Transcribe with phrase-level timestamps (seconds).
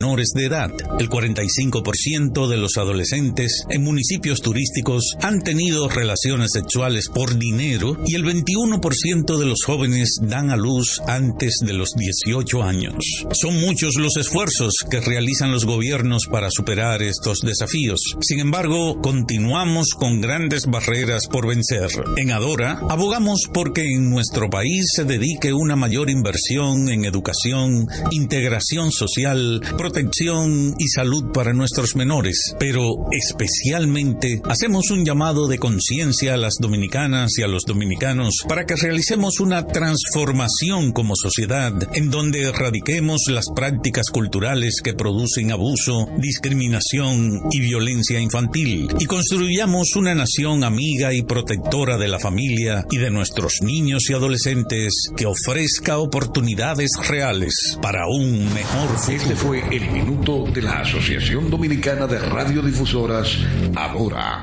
[0.00, 0.70] menores de edad.
[1.00, 8.14] El 45% de los adolescentes en municipios turísticos han tenido relaciones sexuales por dinero y
[8.14, 12.94] el 21% de los jóvenes dan a luz antes de los 18 años.
[13.32, 17.98] Son muchos los esfuerzos que realizan los gobiernos para superar estos desafíos.
[18.20, 21.90] Sin embargo, continuamos con grandes barreras por vencer.
[22.16, 28.92] En Adora, abogamos porque en nuestro país se dedique una mayor inversión en educación, integración
[28.92, 36.36] social, protección y salud para nuestros menores, pero especialmente hacemos un llamado de conciencia a
[36.36, 42.42] las dominicanas y a los dominicanos para que realicemos una transformación como sociedad en donde
[42.42, 50.64] erradiquemos las prácticas culturales que producen abuso, discriminación y violencia infantil y construyamos una nación
[50.64, 56.90] amiga y protectora de la familia y de nuestros niños y adolescentes que ofrezca oportunidades
[57.08, 59.16] reales para un mejor futuro.
[59.16, 63.38] Este fue el minuto de la Asociación Dominicana de Radiodifusoras,
[63.76, 64.42] ahora.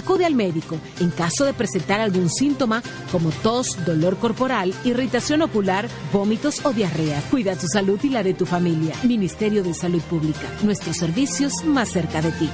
[0.00, 5.88] Acude al médico en caso de presentar algún síntoma como tos, dolor corporal, irritación ocular,
[6.10, 7.20] vómitos o diarrea.
[7.30, 8.94] Cuida tu salud y la de tu familia.
[9.02, 10.48] Ministerio de Salud Pública.
[10.62, 12.48] Nuestros servicios más cerca de ti.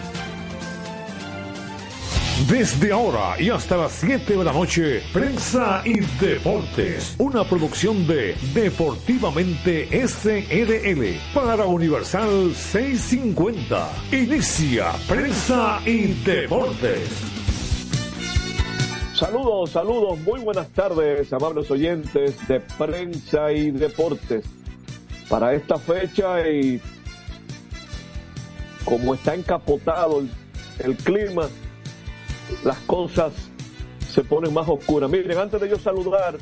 [2.50, 8.36] Desde ahora y hasta las 7 de la noche, Prensa y Deportes, una producción de
[8.52, 13.90] Deportivamente SRL para Universal 650.
[14.12, 17.35] Inicia Prensa y Deportes.
[19.16, 24.44] Saludos, saludos, muy buenas tardes, amables oyentes de Prensa y Deportes.
[25.30, 26.82] Para esta fecha y
[28.84, 30.22] como está encapotado
[30.80, 31.48] el, clima,
[32.62, 33.32] las cosas
[34.06, 35.08] se ponen más oscuras.
[35.08, 36.36] Miren, antes de yo saludar,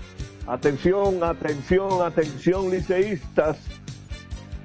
[0.49, 3.57] atención, atención, atención, liceístas,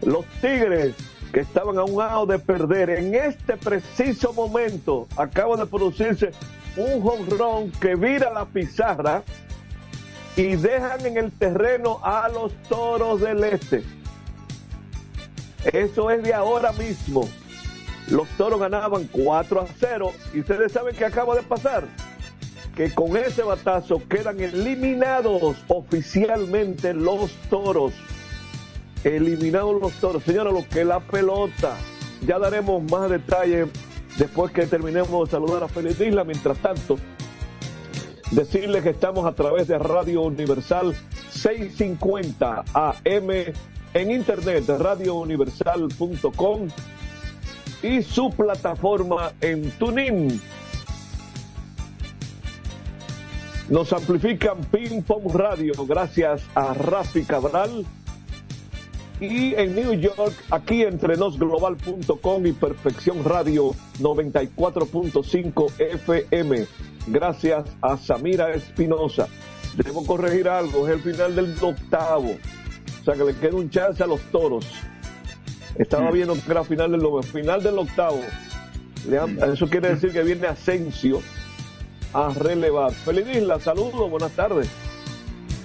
[0.01, 0.95] los Tigres
[1.31, 6.31] que estaban a un lado de perder, en este preciso momento acaba de producirse
[6.79, 9.23] un home que vira la pizarra
[10.35, 13.83] y dejan en el terreno a los toros del este.
[15.65, 17.27] Eso es de ahora mismo.
[18.07, 21.85] Los toros ganaban 4 a 0 y ustedes saben que acaba de pasar.
[22.75, 27.93] Que con ese batazo quedan eliminados oficialmente los toros.
[29.03, 30.23] Eliminados los toros.
[30.23, 31.75] Señora, lo que es la pelota.
[32.25, 33.67] Ya daremos más detalles
[34.19, 36.23] después que terminemos de saludar a Feliz Isla.
[36.23, 36.97] Mientras tanto,
[38.31, 40.95] decirles que estamos a través de Radio Universal
[41.31, 43.29] 650 AM
[43.93, 46.67] en internet, radiouniversal.com
[47.81, 50.39] y su plataforma en Tuning.
[53.69, 57.85] Nos amplifican Ping Pong Radio gracias a Rafi Cabral.
[59.19, 66.65] Y en New York, aquí entre nosglobal.com y Perfección Radio 94.5 FM.
[67.07, 69.27] Gracias a Samira Espinosa.
[69.75, 72.37] Debo corregir algo, es el final del octavo.
[73.01, 74.65] O sea que le queda un chance a los toros.
[75.75, 78.21] Estaba viendo que era final del, final del octavo.
[79.53, 81.21] Eso quiere decir que viene Asensio
[82.13, 82.91] a relevar.
[82.91, 84.69] Feliz Isla, saludos, buenas tardes.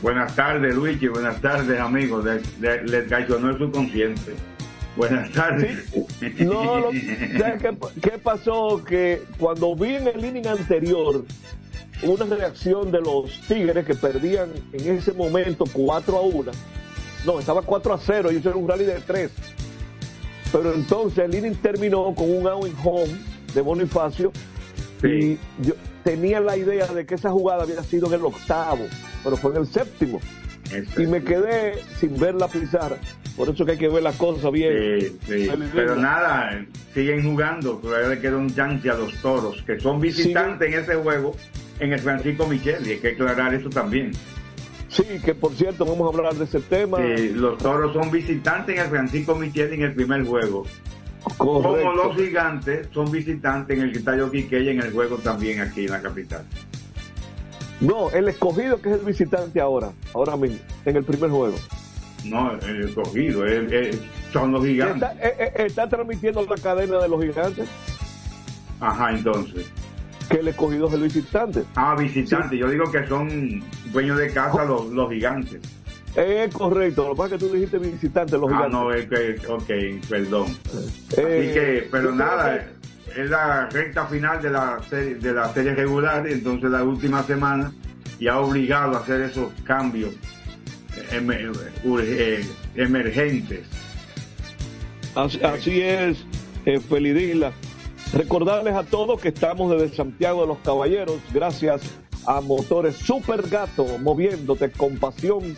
[0.02, 2.24] Buenas tardes, Luigi, buenas tardes, amigos.
[2.24, 4.34] Les le traicionó el subconsciente.
[4.96, 5.90] Buenas tardes.
[6.38, 8.82] No, lo, qué, qué, pasó?
[8.84, 11.24] Que cuando vi en el inning anterior
[12.02, 16.52] una reacción de los Tigres que perdían en ese momento 4 a 1.
[17.26, 19.30] No, estaba 4 a 0 y hicieron un rally de 3
[20.54, 23.12] pero entonces el inning terminó con un out in home
[23.52, 24.30] de Bonifacio
[25.02, 25.74] y yo
[26.04, 28.86] tenía la idea de que esa jugada había sido en el octavo,
[29.24, 30.20] pero fue en el séptimo.
[30.96, 32.96] Y me quedé sin ver la pizarra.
[33.36, 35.18] Por eso que hay que ver las cosas bien.
[35.26, 37.76] Pero nada, siguen jugando.
[37.78, 41.34] Todavía le queda un chance a los toros, que son visitantes en ese juego
[41.80, 42.86] en el Francisco Michel.
[42.86, 44.12] Y hay que aclarar eso también.
[44.88, 46.98] Sí, que por cierto, vamos a hablar de ese tema.
[47.00, 50.64] los toros son visitantes en el Francisco Michel en el primer juego.
[51.38, 55.92] Como los gigantes son visitantes en el Estadio Quiqueya en el juego también aquí en
[55.92, 56.44] la capital.
[57.80, 61.56] No, el escogido que es el visitante ahora, ahora mismo, en el primer juego.
[62.24, 63.44] No, el escogido,
[64.32, 65.10] son los gigantes.
[65.10, 67.68] ¿Está, eh, eh, ¿Está, transmitiendo la cadena de los gigantes?
[68.80, 69.70] Ajá, entonces.
[70.30, 71.64] Que el escogido es el visitante.
[71.74, 72.56] Ah, visitante.
[72.56, 73.62] Yo digo que son
[73.92, 75.60] dueños de casa los, los gigantes.
[76.16, 78.72] Es correcto, lo que pasa es que tú dijiste visitante, los ah, gigantes.
[78.72, 80.46] no, es que, ok, perdón.
[80.46, 81.50] Así Eh,
[81.82, 82.68] que, pero nada,
[83.16, 87.72] es la recta final de la serie, de la serie regular, entonces la última semana
[88.20, 90.12] y ha obligado a hacer esos cambios
[90.96, 92.46] eh, emer-
[92.76, 93.66] emergentes.
[95.16, 96.24] Así, así es,
[96.64, 97.52] eh, Felidisla.
[98.12, 101.82] Recordarles a todos que estamos desde Santiago de los Caballeros, gracias
[102.26, 105.56] a Motores Super Gato, moviéndote con pasión.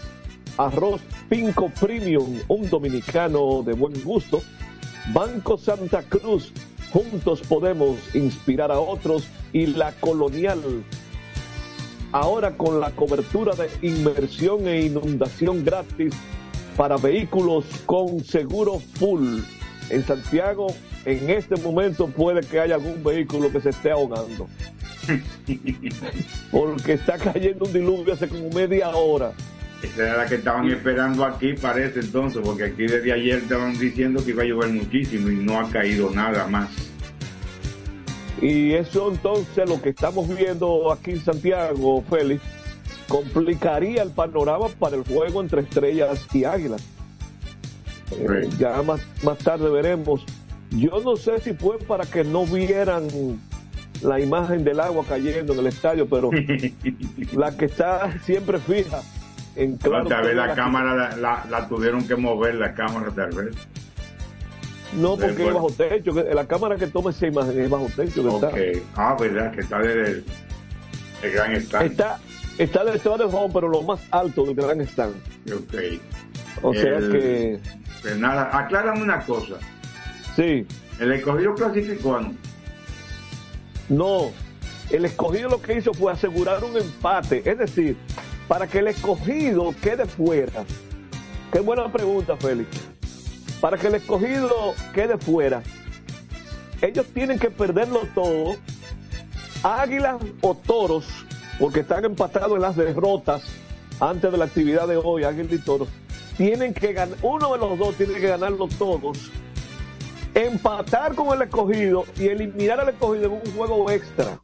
[0.59, 4.43] Arroz Pinco Premium, un dominicano de buen gusto.
[5.13, 6.53] Banco Santa Cruz,
[6.91, 9.27] juntos podemos inspirar a otros.
[9.53, 10.61] Y la Colonial,
[12.13, 16.15] ahora con la cobertura de inmersión e inundación gratis
[16.77, 19.41] para vehículos con seguro full.
[19.89, 20.67] En Santiago,
[21.05, 24.49] en este momento puede que haya algún vehículo que se esté ahogando.
[26.51, 29.33] Porque está cayendo un diluvio hace como media hora.
[29.83, 34.25] Esa era la que estaban esperando aquí, parece entonces, porque aquí desde ayer estaban diciendo
[34.25, 36.71] que iba a llover muchísimo y no ha caído nada más.
[38.41, 42.43] Y eso entonces lo que estamos viendo aquí en Santiago, Félix,
[43.09, 46.83] complicaría el panorama para el juego entre estrellas y águilas.
[48.13, 50.25] Eh, ya más, más tarde veremos.
[50.71, 53.09] Yo no sé si fue para que no vieran
[54.03, 56.31] la imagen del agua cayendo en el estadio, pero
[57.33, 59.03] la que está siempre fija
[59.57, 60.07] en claro.
[60.09, 63.55] tal vez la la- cámara la, la- tuvieron que mover, la cámara tal vez.
[64.95, 66.13] No, porque es bajo techo.
[66.13, 68.23] La cámara que toma esa imagen es bajo techo.
[68.23, 68.49] que está.
[68.49, 68.87] Ok.
[68.97, 70.25] Ah, verdad, que está desde el,
[71.23, 71.91] el gran stand.
[71.91, 72.19] Está,
[72.59, 75.15] está del estado del home, pero lo más alto del gran stand.
[75.53, 75.75] Ok.
[76.63, 77.61] O sea El- que,
[78.03, 79.57] Pues nada, aclárame una cosa.
[80.37, 80.67] sí,
[81.01, 82.35] El escogido clasificó, ¿no?
[83.89, 84.31] no.
[84.91, 87.43] El escogido lo que hizo fue asegurar un empate.
[87.45, 87.97] Es decir,
[88.49, 90.65] para que el escogido quede fuera.
[91.53, 92.69] Qué buena pregunta, Félix.
[93.61, 95.63] Para que el escogido quede fuera,
[96.83, 98.57] ellos tienen que perderlo todo.
[99.63, 101.07] Águilas o toros,
[101.59, 103.43] porque están empatados en las derrotas
[103.99, 105.89] antes de la actividad de hoy, Águilas y toros,
[106.37, 109.31] tienen que ganar, uno de los dos tiene que ganarlo todos,
[110.35, 114.39] empatar con el escogido y eliminar al escogido en un juego extra.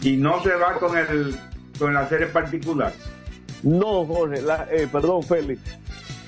[0.00, 1.36] Y no se va con el
[1.78, 2.92] con la serie particular.
[3.62, 5.60] No, Jorge, la- eh, perdón, Félix,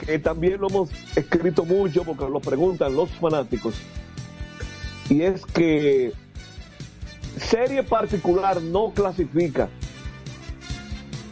[0.05, 3.75] que también lo hemos escrito mucho porque lo preguntan los fanáticos.
[5.09, 6.13] Y es que
[7.39, 9.69] serie particular no clasifica.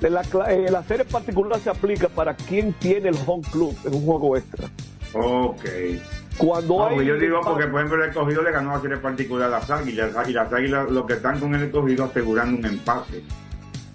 [0.03, 0.21] La,
[0.51, 4.37] eh, la serie particular se aplica para quien tiene el home club en un juego
[4.37, 4.69] extra.
[5.15, 5.65] Ok.
[6.37, 9.49] Cuando No, hay yo digo porque, por ejemplo, el escogido le ganó la serie particular
[9.49, 10.11] a las águilas.
[10.29, 13.23] Y las águilas, los que están con el escogido, asegurando un empate.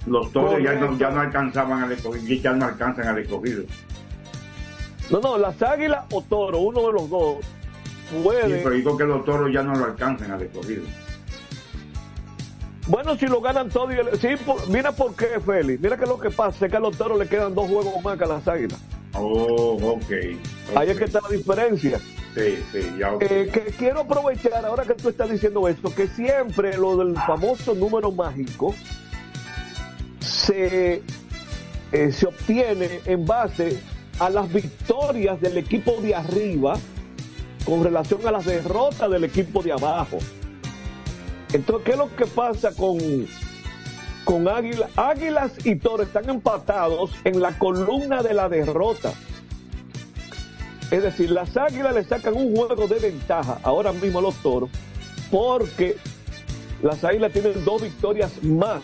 [0.09, 3.63] Los toros ya no, ya no alcanzaban al escogido, ya no alcanzan al escogido.
[5.11, 7.37] No, no, las águilas o toro, uno de los dos,
[8.09, 8.57] Sí, puede.
[8.63, 10.83] pero digo que los toros ya no lo alcanzan al escogido.
[12.87, 15.79] Bueno, si lo ganan todo y el- sí, por- mira por qué, Félix.
[15.79, 18.17] Mira que lo que pasa es que a los toros le quedan dos juegos más
[18.17, 18.79] que a las águilas.
[19.13, 20.11] Oh, ok.
[20.75, 21.99] Ahí es que está la diferencia.
[22.33, 23.13] Sí, sí, ya.
[23.13, 23.21] ok.
[23.23, 27.75] Eh, que quiero aprovechar, ahora que tú estás diciendo esto, que siempre lo del famoso
[27.75, 28.73] número mágico
[30.29, 31.01] se,
[31.91, 33.81] eh, se obtiene en base
[34.19, 36.75] a las victorias del equipo de arriba
[37.65, 40.19] con relación a las derrotas del equipo de abajo.
[41.53, 42.97] Entonces, ¿qué es lo que pasa con,
[44.23, 44.89] con Águilas?
[44.95, 49.13] Águilas y Toros están empatados en la columna de la derrota.
[50.91, 54.69] Es decir, las águilas le sacan un juego de ventaja ahora mismo a los toros,
[55.29, 55.97] porque
[56.81, 58.81] las águilas tienen dos victorias más,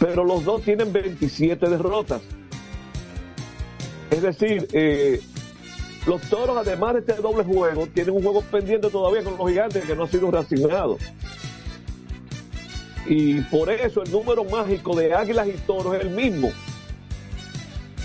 [0.00, 2.22] pero los dos tienen 27 derrotas.
[4.10, 5.20] Es decir, eh,
[6.06, 9.84] los toros, además de este doble juego, tienen un juego pendiente todavía con los gigantes
[9.84, 10.96] que no ha sido reasignado.
[13.06, 16.50] Y por eso el número mágico de águilas y toros es el mismo.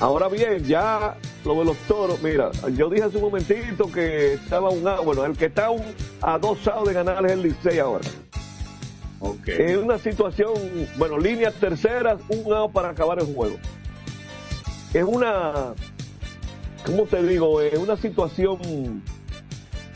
[0.02, 4.70] Ahora bien, ya lo de los toros, mira, yo dije hace un momentito que estaba
[4.70, 5.84] un bueno, el que está un,
[6.22, 8.04] a dos de ganar es el Licey ahora.
[9.48, 10.54] Es una situación,
[10.98, 13.58] bueno, líneas terceras, un out para acabar el juego.
[14.94, 15.74] Es una,
[16.86, 17.62] ¿cómo te digo?
[17.62, 19.02] Es una situación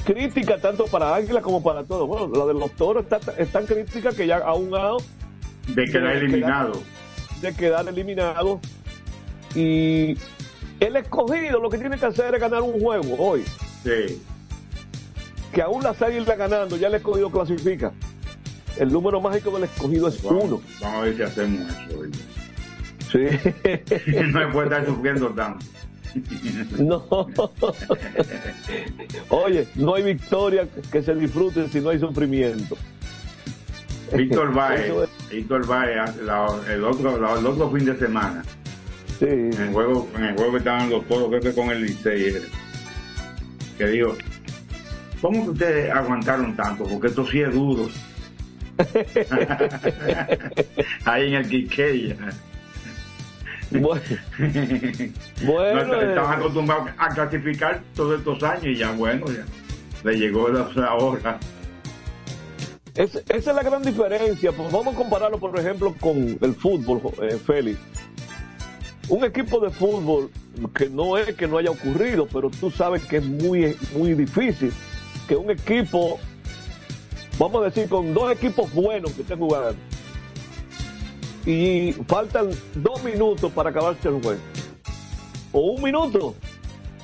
[0.05, 2.07] crítica tanto para Águila como para todos.
[2.07, 5.03] Bueno, la de los toros está, es tan crítica que ya a un out
[5.67, 6.81] De quedar de eliminado.
[7.41, 8.59] de quedar eliminado.
[9.55, 10.17] Y
[10.79, 13.43] el escogido lo que tiene que hacer es ganar un juego hoy.
[13.83, 14.21] Sí.
[15.53, 17.91] Que aún las águilas ganando, ya el escogido clasifica.
[18.77, 20.61] El número mágico del escogido es uno.
[20.81, 21.99] vamos a ver si hacemos eso.
[21.99, 22.11] oye.
[23.11, 23.19] Sí.
[24.31, 25.65] no se puede estar sufriendo tanto.
[26.79, 27.05] No.
[29.29, 32.77] Oye, no hay victoria que se disfrute si no hay sufrimiento.
[34.15, 38.43] Víctor es- Víctor hace la- el, otro, la- el otro fin de semana,
[39.19, 39.25] Sí.
[39.27, 42.25] en el juego, en el juego que estaban los toros, creo que con el Licey,
[42.25, 42.39] era,
[43.77, 44.15] que dijo,
[45.21, 46.85] ¿cómo que ustedes aguantaron tanto?
[46.85, 47.87] Porque esto sí es duro.
[51.05, 52.15] Ahí en el Quiqueya.
[53.71, 54.01] Bueno,
[55.45, 59.45] bueno, No, estaban eh, acostumbrados a clasificar todos estos años y ya bueno, ya
[60.03, 61.39] le llegó la, la hora.
[62.95, 64.51] es- esa es la gran diferencia.
[64.51, 67.77] Pues vamos a compararlo, por ejemplo, con el fútbol, eh, Félix.
[69.07, 70.31] Un equipo de fútbol
[70.75, 74.73] que no es que no haya ocurrido, pero tú sabes que es muy, muy difícil
[75.27, 76.19] que un equipo,
[77.39, 79.75] vamos a decir, con dos equipos buenos que estén jugando,
[81.45, 84.41] y faltan dos minutos para acabarse el juego,
[85.53, 86.35] o un minuto,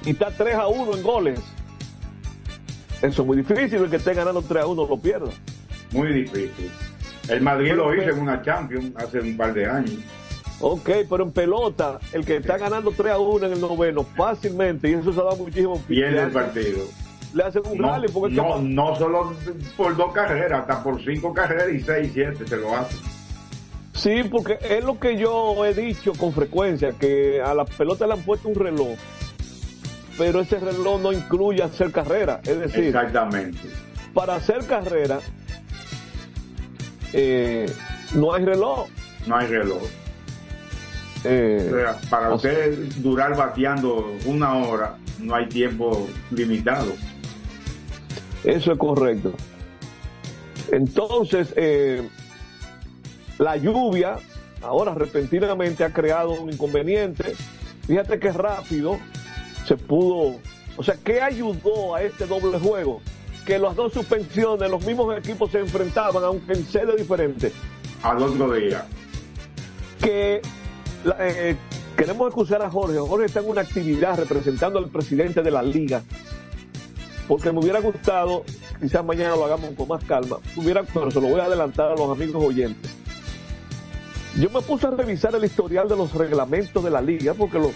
[0.05, 1.39] y está 3 a 1 en goles.
[3.01, 5.31] Eso es muy difícil, el que esté ganando 3 a 1 lo pierda.
[5.91, 6.69] Muy difícil.
[7.27, 9.95] El Madrid lo hizo en una Champions hace un par de años.
[10.59, 14.89] Ok, pero en pelota, el que está ganando 3 a 1 en el noveno fácilmente,
[14.89, 16.85] y eso se da muchísimo Pierde el partido.
[17.35, 19.33] Le hacen un No, rally porque es no, que- no solo
[19.77, 22.97] por dos carreras, hasta por cinco carreras y seis, siete se lo hacen.
[23.93, 28.13] Sí, porque es lo que yo he dicho con frecuencia, que a la pelota le
[28.13, 28.97] han puesto un reloj,
[30.17, 32.39] pero ese reloj no incluye hacer carrera.
[32.45, 33.59] Es decir, Exactamente.
[34.13, 35.19] para hacer carrera
[37.13, 37.65] eh,
[38.13, 38.87] no hay reloj.
[39.27, 39.83] No hay reloj.
[41.23, 46.93] Eh, O sea, para sea, usted durar bateando una hora, no hay tiempo limitado.
[48.45, 49.33] Eso es correcto.
[50.71, 52.07] Entonces, eh,
[53.37, 54.17] la lluvia
[54.61, 57.35] ahora repentinamente ha creado un inconveniente.
[57.87, 58.97] Fíjate que rápido
[59.65, 60.39] se pudo,
[60.77, 63.01] o sea, ¿qué ayudó a este doble juego?
[63.45, 67.51] Que las dos suspensiones, los mismos equipos se enfrentaban, aunque en sede diferente.
[68.01, 68.85] Al otro día.
[69.99, 70.41] Que
[71.19, 71.55] eh,
[71.95, 72.97] queremos excusar a Jorge.
[72.97, 76.03] Jorge está en una actividad representando al presidente de la liga.
[77.27, 78.43] Porque me hubiera gustado,
[78.79, 80.37] quizás mañana lo hagamos con más calma,
[80.93, 82.91] pero se lo voy a adelantar a los amigos oyentes.
[84.39, 87.71] Yo me puse a revisar el historial de los reglamentos de la liga, porque los,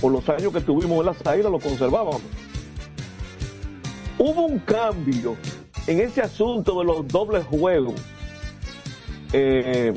[0.00, 2.22] por los años que tuvimos en las águilas lo conservábamos.
[4.18, 5.36] Hubo un cambio
[5.86, 7.94] en ese asunto de los dobles juegos.
[9.32, 9.94] Eh,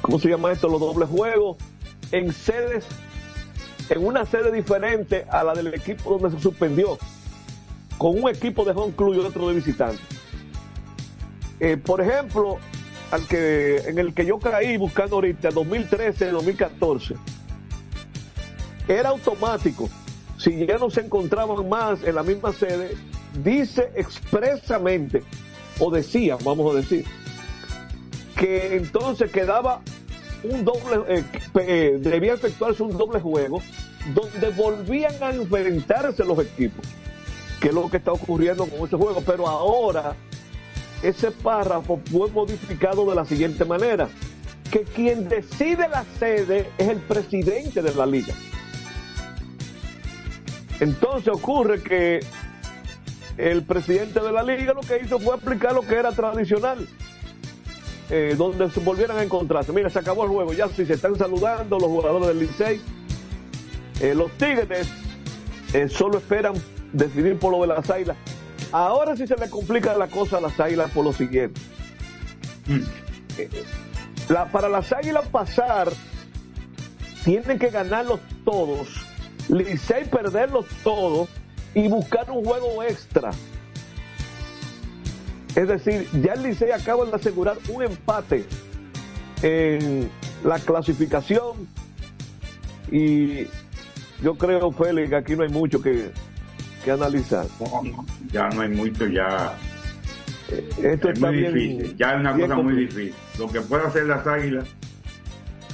[0.00, 0.68] ¿Cómo se llama esto?
[0.68, 1.56] Los dobles juegos
[2.10, 2.84] en sedes,
[3.88, 6.98] en una sede diferente a la del equipo donde se suspendió,
[8.02, 10.02] con un equipo de home club y otro de visitante.
[11.60, 12.58] Eh, por ejemplo,
[13.12, 17.14] al que, en el que yo caí buscando ahorita, 2013, 2014,
[18.88, 19.88] era automático.
[20.36, 22.96] Si ya no se encontraban más en la misma sede,
[23.44, 25.22] dice expresamente,
[25.78, 27.04] o decía, vamos a decir,
[28.36, 29.80] que entonces quedaba
[30.42, 31.24] un doble, eh,
[31.60, 33.62] eh, debía efectuarse un doble juego
[34.12, 36.84] donde volvían a enfrentarse los equipos,
[37.62, 39.22] que es lo que está ocurriendo con ese juego.
[39.24, 40.16] Pero ahora
[41.00, 44.08] ese párrafo fue modificado de la siguiente manera,
[44.70, 48.34] que quien decide la sede es el presidente de la liga.
[50.80, 52.20] Entonces ocurre que
[53.38, 56.88] el presidente de la liga lo que hizo fue aplicar lo que era tradicional,
[58.10, 59.72] eh, donde se volvieran a encontrarse.
[59.72, 62.80] Mira, se acabó el juego, ya si se están saludando los jugadores del Licey.
[64.00, 64.88] Eh, los Tigres
[65.72, 66.54] eh, solo esperan
[66.92, 68.16] decidir por lo de las águilas.
[68.70, 71.60] Ahora sí se le complica la cosa a las águilas por lo siguiente.
[73.38, 73.48] Eh,
[74.28, 75.92] la- para las águilas pasar,
[77.24, 78.88] tienen que ganarlos todos.
[79.48, 81.28] Licey perderlos todos
[81.74, 83.30] y buscar un juego extra.
[85.54, 88.46] Es decir, ya el Licey acaba de asegurar un empate
[89.42, 90.08] en
[90.44, 91.68] la clasificación
[92.90, 93.44] y
[94.22, 96.10] yo creo, Félix, que aquí no hay mucho que,
[96.84, 97.46] que analizar.
[97.60, 99.56] No, no, ya no hay mucho, ya
[100.48, 101.96] Esto es está muy bien- difícil.
[101.96, 103.14] Ya es una cosa muy difícil.
[103.38, 104.68] Lo que puede hacer las águilas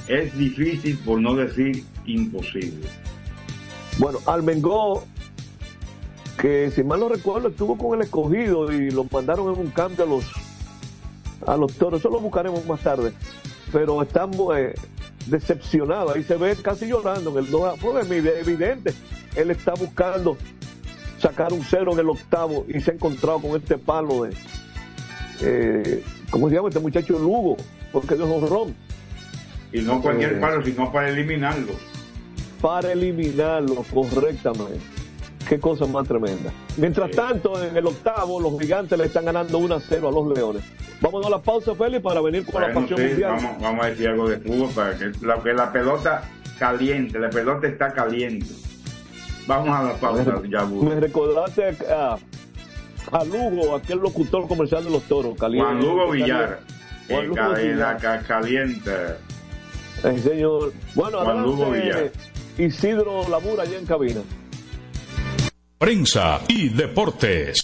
[0.07, 2.87] es difícil, por no decir imposible.
[3.97, 5.03] Bueno, Almengó,
[6.41, 10.05] que si mal no recuerdo, estuvo con el escogido y lo mandaron en un cambio
[10.05, 10.25] a los
[11.47, 11.99] a los toros.
[11.99, 13.13] Eso lo buscaremos más tarde.
[13.71, 14.73] Pero estamos eh,
[15.27, 16.15] decepcionados.
[16.15, 18.93] Ahí se ve casi llorando en el no, porque es evidente.
[19.35, 20.37] Él está buscando
[21.19, 24.33] sacar un cero en el octavo y se ha encontrado con este palo de,
[25.41, 27.57] eh, ¿cómo se llama este muchacho Lugo?
[27.91, 28.75] Porque es un ron.
[29.71, 30.39] Y no cualquier Eh.
[30.39, 31.73] palo, sino para eliminarlo.
[32.61, 34.79] Para eliminarlo correctamente.
[35.47, 36.51] Qué cosa más tremenda.
[36.77, 40.27] Mientras tanto, en el octavo, los gigantes le están ganando 1 a 0 a los
[40.37, 40.63] leones.
[41.01, 43.31] Vamos a la pausa, Félix, para venir con la pasión sí, mundial.
[43.35, 46.23] vamos, vamos a decir algo de fútbol para que la, que la pelota
[46.59, 48.45] caliente, la pelota está caliente.
[49.49, 52.17] Vamos a la pausa, ya Me recordaste a,
[53.11, 55.65] a Lugo, aquel locutor comercial de los toros, caliente.
[55.71, 56.59] Juan Lugo Villar.
[57.09, 57.97] Juan Lugo eh, Villar.
[57.97, 58.91] ca- caliente.
[60.03, 60.71] Eh, señor.
[60.93, 62.11] Bueno, Juan Lugo adelante,
[62.59, 64.21] Isidro Labura allá en cabina.
[65.79, 67.63] Prensa y deportes.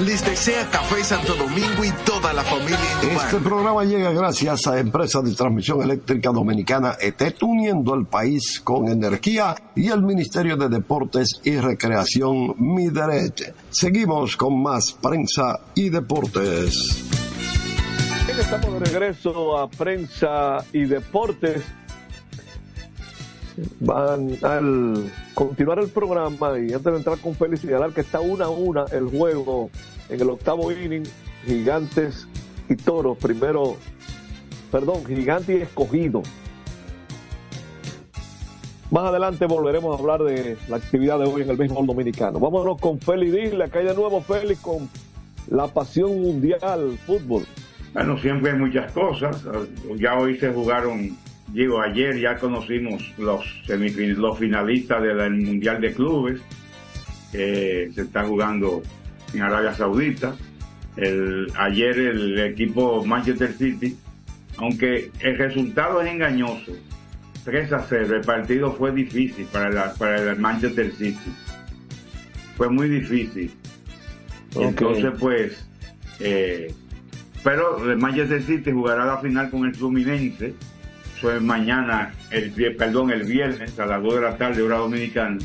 [0.00, 5.20] Les desea Café Santo Domingo y toda la familia Este programa llega gracias a Empresa
[5.20, 11.42] de Transmisión Eléctrica Dominicana ET, uniendo al país con energía y el Ministerio de Deportes
[11.44, 13.54] y Recreación Mideret.
[13.68, 17.04] Seguimos con más prensa y deportes.
[18.26, 21.62] Bien, estamos de regreso a prensa y deportes.
[23.80, 28.46] Van al continuar el programa y antes de entrar con Félix señalar que está una
[28.46, 29.68] a una el juego
[30.10, 31.04] en el octavo inning,
[31.46, 32.26] Gigantes
[32.68, 33.76] y Toros, primero,
[34.70, 36.22] perdón, Gigante y Escogido.
[38.90, 42.40] Más adelante volveremos a hablar de la actividad de hoy en el béisbol dominicano.
[42.40, 44.88] Vámonos con Félix Dile, acá hay de nuevo Félix con
[45.48, 47.44] la pasión mundial fútbol.
[47.94, 49.44] Bueno, siempre hay muchas cosas.
[49.96, 51.16] Ya hoy se jugaron,
[51.48, 56.40] digo, ayer ya conocimos los, los finalistas del Mundial de Clubes,
[57.30, 58.82] que se está jugando
[59.34, 60.34] en Arabia Saudita.
[60.96, 63.96] El, ayer el equipo Manchester City,
[64.58, 66.72] aunque el resultado es engañoso,
[67.44, 71.32] 3 a 0, el partido fue difícil para, la- para el Manchester City.
[72.56, 73.50] Fue muy difícil.
[74.68, 75.66] Entonces, pues,
[76.18, 76.74] eh,
[77.42, 80.52] pero el Manchester City jugará la final con el Fluminense.
[81.16, 85.38] Eso es mañana, el, perdón, el viernes a las 2 de la tarde, hora dominicana.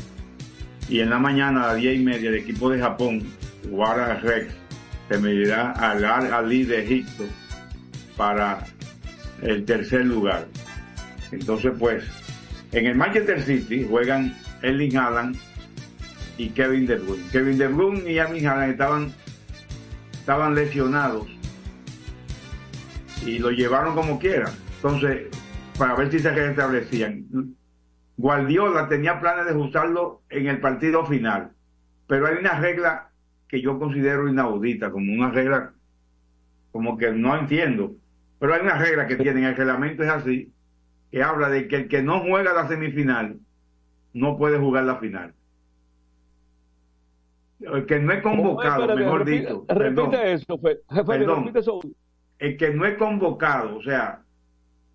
[0.88, 3.22] Y en la mañana a las 10 y media, el equipo de Japón,
[3.70, 4.52] Wara Rex,
[5.08, 7.24] se medirá al Al Ali de Egipto
[8.16, 8.64] para
[9.42, 10.46] el tercer lugar.
[11.30, 12.04] Entonces, pues,
[12.72, 15.36] en el Manchester City juegan Erling Haaland
[16.38, 17.24] y Kevin De Bruyne.
[17.32, 19.12] Kevin De Bruyne y Erling Haaland estaban,
[20.12, 21.26] estaban lesionados
[23.24, 24.50] y lo llevaron como quiera.
[24.76, 25.28] Entonces,
[25.78, 27.26] para ver si se restablecían.
[28.16, 31.50] Guardiola tenía planes de usarlo en el partido final,
[32.06, 33.10] pero hay una regla
[33.48, 35.72] que yo considero inaudita, como una regla
[36.72, 37.92] como que no entiendo,
[38.38, 40.52] pero hay una regla que tienen, el reglamento es así,
[41.10, 43.38] que habla de que el que no juega la semifinal
[44.12, 45.32] no puede jugar la final.
[47.60, 49.64] El que no es convocado, Espérate, mejor repite- dicho.
[49.68, 50.14] Repite perdón.
[50.14, 51.38] eso, Fe- Félix, Perdón.
[51.40, 51.80] repite eso.
[52.38, 54.20] el que no es convocado, o sea,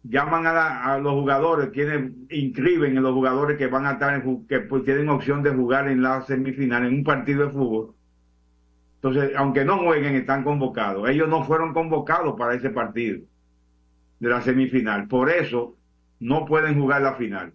[0.04, 4.14] llaman a, la- a los jugadores, quienes inscriben en los jugadores que van a estar,
[4.14, 7.96] en, que pues, tienen opción de jugar en la semifinal, en un partido de fútbol.
[9.02, 11.10] Entonces, aunque no jueguen, están convocados.
[11.10, 13.22] Ellos no fueron convocados para ese partido
[14.20, 15.08] de la semifinal.
[15.08, 15.78] Por eso,
[16.20, 17.54] no pueden jugar la final.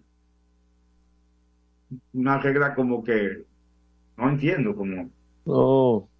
[2.12, 3.44] Una regla como que
[4.16, 5.10] no entiendo como
[5.46, 6.10] No.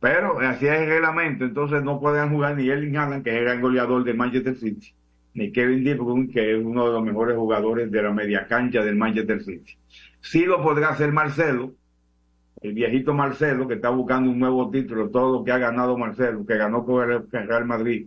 [0.00, 3.44] pero así es el reglamento, entonces no pueden jugar ni Erling Haaland, que es el
[3.44, 4.94] gran goleador de Manchester City,
[5.34, 8.82] ni Kevin De Bruyne, que es uno de los mejores jugadores de la media cancha
[8.84, 9.78] del Manchester City.
[10.20, 11.74] Sí lo podrá hacer Marcelo,
[12.64, 16.46] el viejito Marcelo, que está buscando un nuevo título, todo lo que ha ganado Marcelo,
[16.46, 18.06] que ganó con el Real Madrid,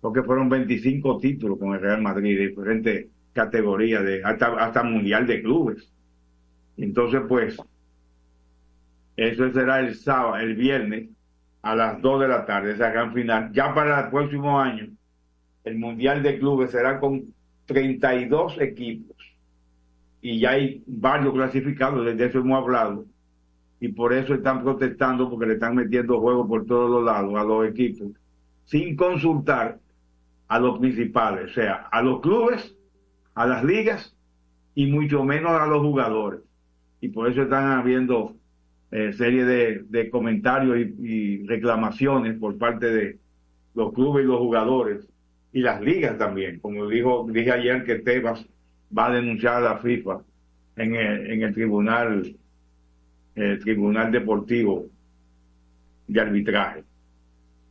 [0.00, 5.26] porque fueron 25 títulos con el Real Madrid, de diferentes categorías, de, hasta, hasta Mundial
[5.26, 5.92] de Clubes.
[6.76, 7.56] Entonces, pues,
[9.16, 11.08] Eso será el sábado, el viernes,
[11.62, 13.50] a las 2 de la tarde, esa gran final.
[13.52, 14.86] Ya para el próximo año,
[15.64, 19.16] el Mundial de Clubes será con 32 equipos.
[20.22, 23.06] Y ya hay varios clasificados, desde eso hemos hablado.
[23.80, 27.44] Y por eso están protestando, porque le están metiendo juegos por todos los lados a
[27.44, 28.08] los equipos,
[28.64, 29.78] sin consultar
[30.48, 32.74] a los principales, o sea, a los clubes,
[33.34, 34.16] a las ligas
[34.74, 36.40] y mucho menos a los jugadores.
[37.00, 38.34] Y por eso están habiendo
[38.90, 43.18] eh, serie de, de comentarios y, y reclamaciones por parte de
[43.74, 45.06] los clubes y los jugadores
[45.52, 46.60] y las ligas también.
[46.60, 48.46] Como dijo, dije ayer que Tebas
[48.96, 50.20] va a denunciar a la FIFA
[50.76, 52.36] en el, en el tribunal,
[53.36, 54.86] el tribunal deportivo
[56.08, 56.84] de arbitraje.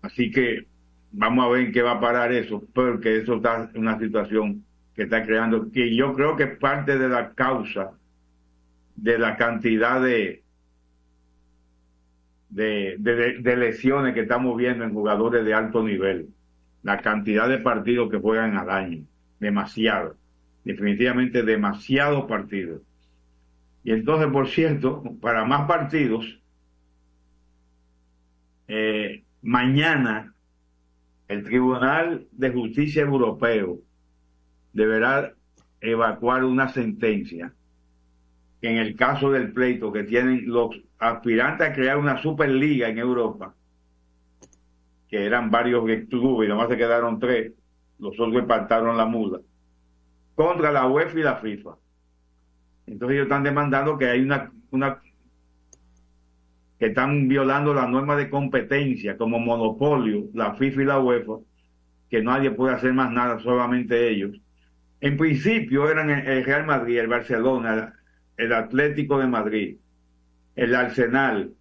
[0.02, 0.68] Así que
[1.12, 4.64] vamos a ver en qué va a parar eso, porque eso está en una situación
[4.94, 7.92] que está creando, que yo creo que es parte de la causa
[8.96, 10.44] de la cantidad de,
[12.50, 16.30] de, de, de lesiones que estamos viendo en jugadores de alto nivel,
[16.84, 19.04] la cantidad de partidos que juegan al año,
[19.40, 20.16] demasiado,
[20.64, 22.82] definitivamente demasiados partidos.
[23.86, 26.40] Y por cierto, para más partidos,
[28.68, 30.34] eh, mañana
[31.28, 33.78] el Tribunal de Justicia Europeo
[34.74, 35.34] deberá
[35.82, 37.54] evacuar una sentencia
[38.60, 42.98] que en el caso del pleito que tienen los aspirantes a crear una superliga en
[42.98, 43.54] Europa,
[45.08, 47.54] que eran varios clubes y nomás se quedaron tres,
[48.00, 49.42] los otros empataron la mula,
[50.34, 51.85] contra la UEFA y la FIFA.
[52.88, 55.02] Entonces ellos están demandando que hay una, una
[56.78, 61.34] que están violando la norma de competencia como monopolio, la FIFA y la UEFA,
[62.10, 64.40] que nadie puede hacer más nada, solamente ellos.
[65.02, 67.94] En principio eran el Real Madrid, el Barcelona,
[68.38, 69.78] el Atlético de Madrid,
[70.56, 71.54] el Arsenal,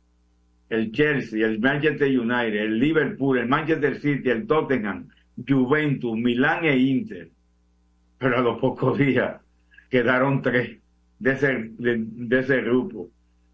[0.68, 5.08] el Chelsea, el Manchester United, el Liverpool, el Manchester City, el Tottenham,
[5.46, 7.30] Juventus, Milán e Inter.
[8.18, 9.40] Pero a los pocos días
[9.90, 10.78] quedaron tres
[11.18, 13.08] de ese, de, ese grupo.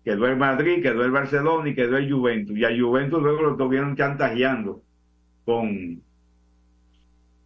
[0.05, 2.57] Quedó el Madrid, quedó el Barcelona y quedó el Juventus.
[2.57, 4.83] Y a Juventus luego lo estuvieron chantajeando
[5.44, 6.03] con,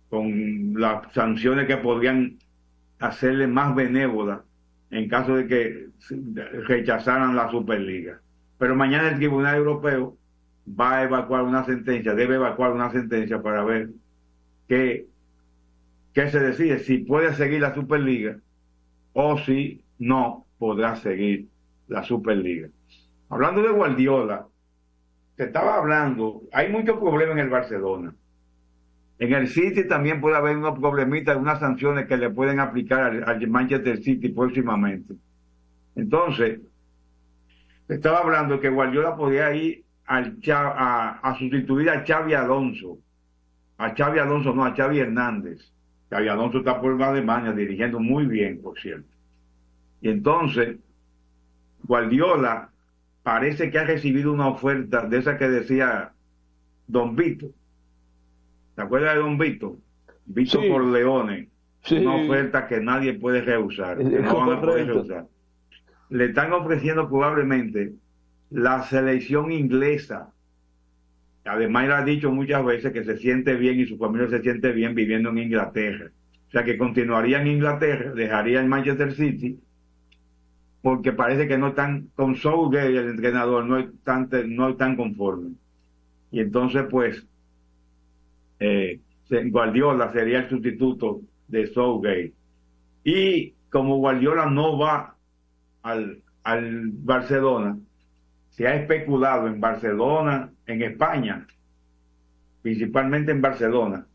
[0.09, 2.39] con las sanciones que podrían
[3.01, 4.45] hacerle más benévola
[4.91, 5.87] en caso de que
[6.69, 8.21] rechazaran la Superliga.
[8.59, 10.17] Pero mañana el Tribunal Europeo
[10.69, 13.91] va a evacuar una sentencia, debe evacuar una sentencia para ver
[14.69, 15.07] qué,
[16.13, 18.39] qué se decide, si puede seguir la Superliga
[19.13, 21.49] o si no podrá seguir
[21.89, 22.69] la Superliga.
[23.29, 24.47] Hablando de Guardiola,
[25.37, 28.15] se estaba hablando, hay muchos problemas en el Barcelona.
[29.19, 33.49] En el City también puede haber unos problemitas, unas sanciones que le pueden aplicar al,
[33.49, 35.15] Manchester City próximamente.
[35.95, 36.61] Entonces,
[37.89, 42.99] estaba hablando que Guardiola podía ir a, a, sustituir a Xavi Alonso.
[43.79, 45.73] A Xavi Alonso, no, a Xavi Hernández.
[46.11, 49.14] Xavi Alonso está por Alemania dirigiendo muy bien, por cierto.
[50.05, 50.77] Y entonces,
[51.85, 52.69] Guardiola
[53.23, 56.13] parece que ha recibido una oferta de esa que decía
[56.87, 57.47] Don Vito.
[58.75, 59.79] ¿Te acuerdas de Don Vito?
[60.27, 60.69] Vito sí.
[60.69, 61.49] por Leones.
[61.85, 61.97] Sí.
[61.97, 63.97] Una oferta que nadie puede rehusar.
[63.97, 65.27] Que no van a poder rehusar.
[66.11, 67.95] Le están ofreciendo probablemente
[68.51, 70.35] la selección inglesa.
[71.47, 74.71] Además, él ha dicho muchas veces que se siente bien y su familia se siente
[74.73, 76.11] bien viviendo en Inglaterra.
[76.49, 79.59] O sea, que continuaría en Inglaterra, dejaría el Manchester City,
[80.85, 85.53] porque parece que no están, con Southgate, el entrenador, no están, no están conforme.
[86.31, 87.27] Y entonces, pues,
[88.61, 89.01] eh,
[89.47, 92.35] Guardiola sería el sustituto de Southgate.
[93.03, 95.17] Y como Guardiola no va
[95.85, 97.79] al, al Barcelona,
[98.51, 101.47] se ha especulado en Barcelona, en España,
[102.61, 104.07] principalmente en Barcelona,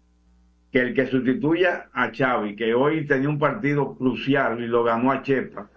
[0.72, 5.12] que el que sustituya a Xavi, que hoy tenía un partido crucial y lo ganó
[5.12, 5.68] a Chepa,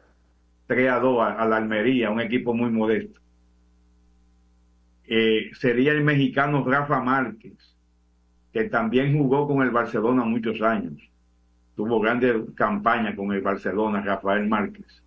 [0.72, 3.20] 3 a 2 a, a la Almería, un equipo muy modesto,
[5.04, 7.76] eh, sería el mexicano Rafa Márquez,
[8.50, 10.94] que también jugó con el Barcelona muchos años.
[11.76, 15.02] Tuvo grandes campañas con el Barcelona, Rafael Márquez.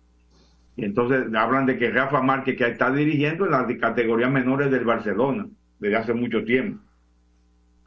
[0.76, 4.84] Y entonces hablan de que Rafa Márquez, que está dirigiendo en las categorías menores del
[4.84, 5.48] Barcelona
[5.80, 6.80] desde hace mucho tiempo.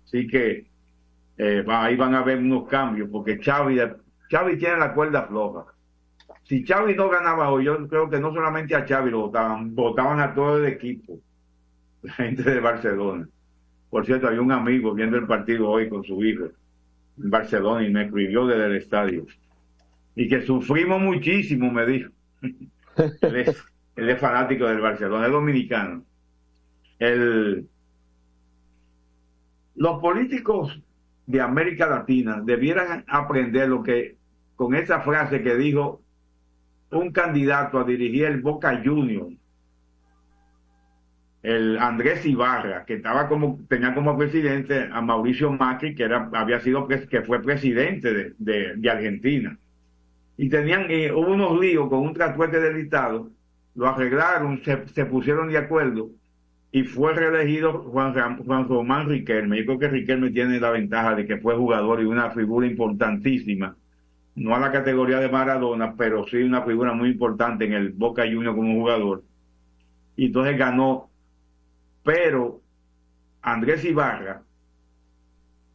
[0.04, 0.66] Así que
[1.38, 3.80] eh, ahí van a haber unos cambios, porque Xavi,
[4.30, 5.68] Xavi tiene la cuerda floja.
[6.50, 10.20] Si Xavi no ganaba hoy, yo creo que no solamente a Xavi lo votaban, votaban
[10.20, 11.20] a todo el equipo,
[12.02, 13.30] la gente de Barcelona.
[13.92, 16.46] Por cierto, había un amigo viendo el partido hoy con su hijo
[17.22, 19.28] en Barcelona y me escribió desde el estadio.
[20.16, 22.10] Y que sufrimos muchísimo, me dijo.
[22.42, 23.64] él, es,
[23.96, 26.04] él es fanático del Barcelona, es dominicano.
[26.98, 27.68] El,
[29.76, 30.82] los políticos
[31.28, 34.18] de América Latina debieran aprender lo que,
[34.56, 36.02] con esa frase que dijo
[36.92, 39.34] un candidato a dirigir el Boca Juniors,
[41.42, 46.60] el Andrés Ibarra, que estaba como, tenía como presidente a Mauricio Macri, que era, había
[46.60, 49.58] sido, que fue presidente de, de, Argentina.
[50.38, 53.30] Y tenían, eh, hubo unos líos con un traspueste del Estado,
[53.76, 56.10] lo arreglaron, se, se pusieron de acuerdo,
[56.72, 59.58] y fue reelegido Juan, Juan Román Riquelme.
[59.58, 63.76] Yo creo que Riquelme tiene la ventaja de que fue jugador y una figura importantísima,
[64.40, 68.24] no a la categoría de Maradona, pero sí una figura muy importante en el Boca
[68.24, 69.24] Juniors como jugador.
[70.16, 71.10] Y entonces ganó,
[72.04, 72.62] pero
[73.42, 74.44] Andrés Ibarra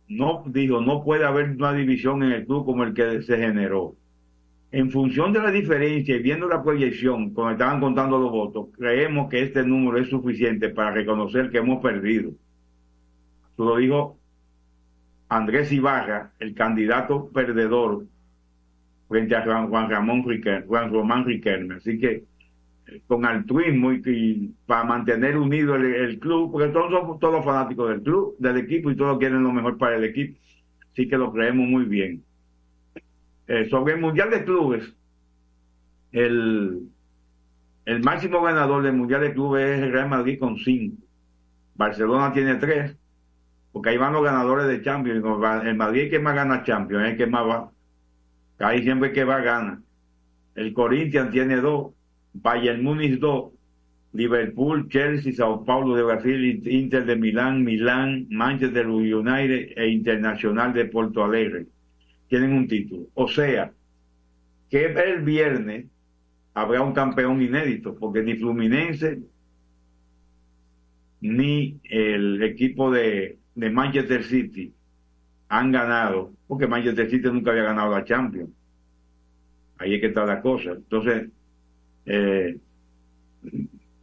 [0.09, 3.97] no dijo, no puede haber una división en el club como el que se generó
[4.75, 9.31] en función de la diferencia y viendo la proyección, cuando estaban contando los votos, creemos
[9.31, 12.31] que este número es suficiente para reconocer que hemos perdido.
[13.53, 14.19] Eso lo dijo
[15.29, 18.07] Andrés Ibarra, el candidato perdedor
[19.09, 21.77] frente a Juan, Ramón Riquelme, Juan Román Riquelme.
[21.77, 22.25] Así que
[23.07, 28.03] con altruismo y, para mantener unido el, el, club, porque todos somos todos fanáticos del
[28.03, 30.39] club, del equipo y todos quieren lo mejor para el equipo.
[30.93, 32.23] Así que lo creemos muy bien.
[33.47, 34.95] Eh, sobre el Mundial de Clubes,
[36.13, 36.89] el,
[37.85, 40.97] el máximo ganador del Mundial de Clubes es el Real Madrid con 5.
[41.75, 42.97] Barcelona tiene 3,
[43.73, 45.23] porque ahí van los ganadores de Champions.
[45.65, 47.71] El Madrid es el que más gana Champions, es el que más va.
[48.59, 49.83] Ahí siempre que va gana.
[50.55, 51.93] El Corinthians tiene 2,
[52.35, 53.53] Bayern Múnich 2,
[54.13, 60.85] Liverpool, Chelsea, Sao Paulo de Brasil, Inter de Milán, Milán, Manchester United e Internacional de
[60.85, 61.67] Porto Alegre
[62.29, 63.07] tienen un título.
[63.15, 63.73] O sea,
[64.71, 65.87] que el viernes
[66.55, 69.21] habrá un campeón inédito, porque ni Fluminense
[71.21, 74.73] ni el equipo de Manchester City
[75.55, 78.51] han ganado, porque Manchester City nunca había ganado la Champions.
[79.79, 80.73] Ahí es que está la cosa.
[80.73, 81.31] Entonces,
[82.07, 82.59] eh,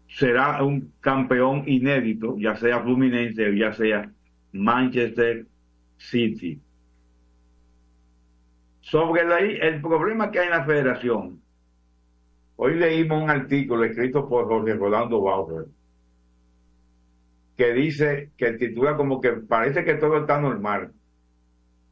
[0.07, 4.09] será un campeón inédito, ya sea Fluminense o ya sea
[4.53, 5.45] Manchester
[5.97, 6.61] City.
[8.79, 11.41] Sobre la, el problema que hay en la federación,
[12.55, 15.65] hoy leímos un artículo escrito por Jorge Rolando Bauer,
[17.57, 20.93] que dice, que titula como que parece que todo está normal,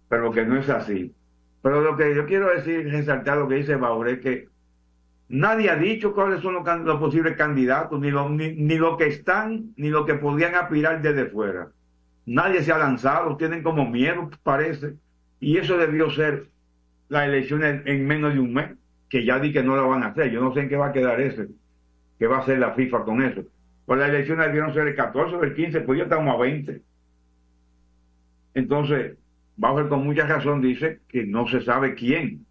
[0.09, 1.13] pero que no es así.
[1.61, 4.47] Pero lo que yo quiero decir, resaltar lo que dice Bauer, es que
[5.29, 9.73] nadie ha dicho cuáles son los, posibles candidatos, ni lo, ni, ni lo que están,
[9.77, 11.69] ni lo que podrían aspirar desde fuera.
[12.25, 14.95] Nadie se ha lanzado, tienen como miedo, parece,
[15.39, 16.47] y eso debió ser
[17.07, 18.71] las elecciones en menos de un mes,
[19.09, 20.31] que ya di que no lo van a hacer.
[20.31, 21.47] Yo no sé en qué va a quedar ese,
[22.17, 23.43] qué va a hacer la FIFA con eso.
[23.85, 26.81] Pues las elecciones debieron ser el 14 o el 15, pues ya estamos a 20.
[28.53, 29.17] Entonces,
[29.59, 32.45] Bauer con mucha razón dice que no se sabe quién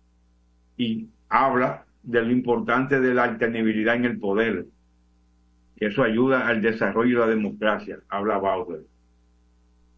[0.76, 4.66] y habla de lo importante de la alternabilidad en el poder.
[5.76, 8.82] Eso ayuda al desarrollo de la democracia, habla Bauer.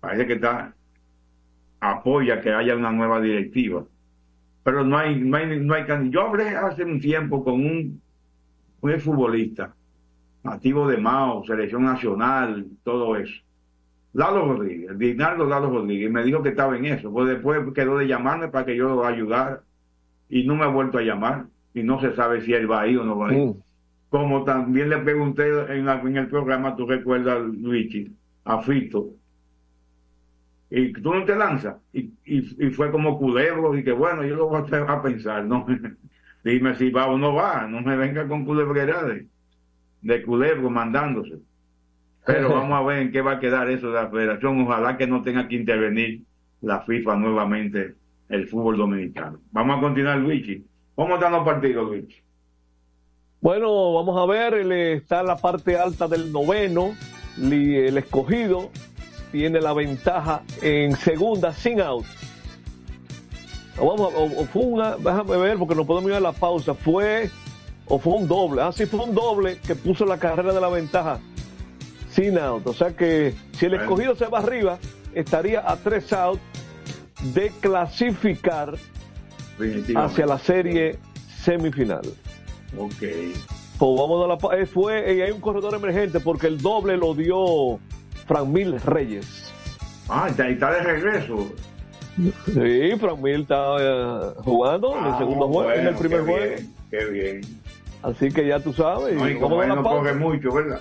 [0.01, 0.75] Parece que está
[1.81, 3.85] apoya que haya una nueva directiva
[4.62, 8.01] pero no hay, no hay, no hay Yo hablé hace un tiempo con un,
[8.81, 9.75] un futbolista,
[10.42, 13.42] nativo de Mao, selección nacional, todo eso.
[14.12, 17.12] Lalo Rodríguez, Dinardo Lalo Rodríguez, me dijo que estaba en eso.
[17.12, 19.62] Pues después quedó de llamarme para que yo lo ayudara
[20.29, 22.96] y no me ha vuelto a llamar y no se sabe si él va ahí
[22.96, 23.46] o no va ahí.
[23.46, 23.55] Mm.
[24.09, 28.12] Como también le pregunté en, en, el programa, tú recuerdas, Luigi,
[28.44, 29.11] a Fito,
[30.68, 31.77] y tú no te lanzas.
[31.92, 35.44] Y, y, y fue como culebro, y que bueno, yo lo voy a, a pensar,
[35.44, 35.64] ¿no?
[36.44, 39.27] Dime si va o no va, no me venga con culebredades
[40.03, 41.38] de culebro mandándose.
[42.27, 44.61] Pero vamos a ver en qué va a quedar eso de la federación.
[44.63, 46.23] Ojalá que no tenga que intervenir
[46.61, 47.95] la FIFA nuevamente
[48.29, 49.41] el fútbol dominicano.
[49.51, 50.65] Vamos a continuar, Luigi.
[50.95, 52.23] ¿Cómo están los partidos, Luigi?
[53.41, 56.95] Bueno, vamos a ver, está en la parte alta del noveno,
[57.41, 58.71] el escogido
[59.33, 62.05] tiene la ventaja en segunda sin out.
[63.79, 66.75] Vamos, o, fue una, déjame ver porque no podemos ir a la pausa.
[66.75, 67.31] Fue
[67.87, 68.61] o fue un doble.
[68.61, 71.18] Ah, sí, fue un doble que puso la carrera de la ventaja
[72.21, 72.66] sin out.
[72.66, 74.79] O sea que si el escogido se va arriba,
[75.14, 76.41] estaría a tres out
[77.35, 78.75] de clasificar
[79.97, 80.99] hacia la serie
[81.43, 82.03] semifinal.
[82.79, 82.93] Ok.
[83.01, 87.14] Pues vamos a la, eh, fue, y hay un corredor emergente porque el doble lo
[87.14, 87.79] dio
[88.27, 89.53] Franmil Reyes.
[90.09, 91.51] Ah, está, está de regreso.
[92.47, 96.47] Sí, Franmil está uh, jugando en el Ah, segundo juego, en el primer qué juego.
[96.47, 97.41] Bien, qué bien.
[98.03, 99.14] Así que ya tú sabes.
[99.14, 99.99] No, y como vamos a él la no pausa.
[99.99, 100.81] corre mucho, ¿verdad?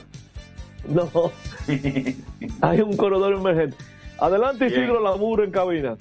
[0.88, 1.32] No,
[2.62, 3.78] hay un corredor emergente.
[4.20, 4.82] Adelante, Bien.
[4.82, 5.98] Isidro Laburo en cabina.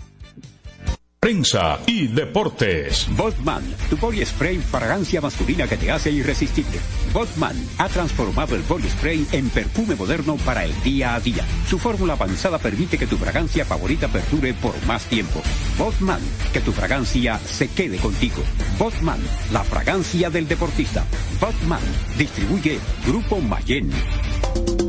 [1.21, 3.09] Prensa y deportes.
[3.17, 6.79] Botman, tu body spray fragancia masculina que te hace irresistible.
[7.13, 11.45] Botman ha transformado el body spray en perfume moderno para el día a día.
[11.67, 15.43] Su fórmula avanzada permite que tu fragancia favorita perdure por más tiempo.
[15.77, 16.21] Botman,
[16.53, 18.41] que tu fragancia se quede contigo.
[18.79, 19.21] Botman,
[19.53, 21.05] la fragancia del deportista.
[21.41, 21.83] Botman,
[22.17, 23.91] distribuye Grupo Mayen.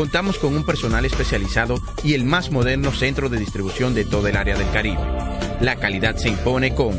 [0.00, 4.36] Contamos con un personal especializado y el más moderno centro de distribución de toda el
[4.38, 4.96] área del Caribe.
[5.60, 6.98] La calidad se impone con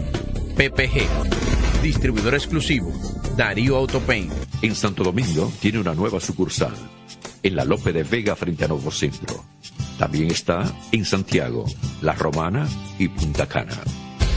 [0.55, 2.93] PPG, distribuidor exclusivo,
[3.35, 4.29] Darío Autopain.
[4.61, 6.75] En Santo Domingo tiene una nueva sucursal,
[7.41, 9.45] en la Lope de Vega frente a Nuevo Centro.
[9.97, 11.65] También está en Santiago,
[12.03, 13.81] La Romana y Punta Cana.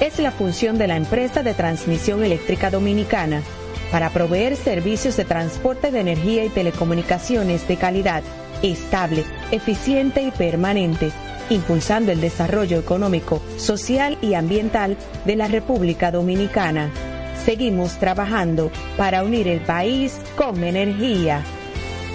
[0.00, 3.42] es la función de la empresa de transmisión eléctrica dominicana
[3.90, 8.22] para proveer servicios de transporte de energía y telecomunicaciones de calidad,
[8.62, 11.12] estable, eficiente y permanente,
[11.50, 16.90] impulsando el desarrollo económico, social y ambiental de la República Dominicana.
[17.44, 21.42] Seguimos trabajando para unir el país con energía.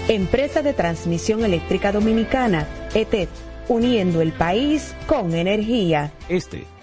[0.08, 3.28] Empresa de Transmisión Eléctrica Dominicana, ETED,
[3.68, 6.12] uniendo el país con energía.
[6.28, 6.71] Este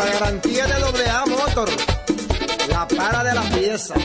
[0.00, 1.68] La garantía de doble A Motor,
[2.70, 3.94] la para de la pieza.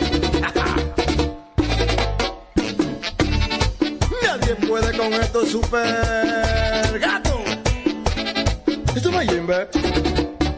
[4.23, 7.39] Nadie puede con esto super gato.
[8.93, 9.69] Esto no Jimbe.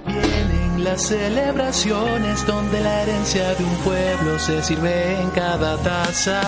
[0.07, 6.41] Vienen las celebraciones donde la herencia de un pueblo se sirve en cada taza.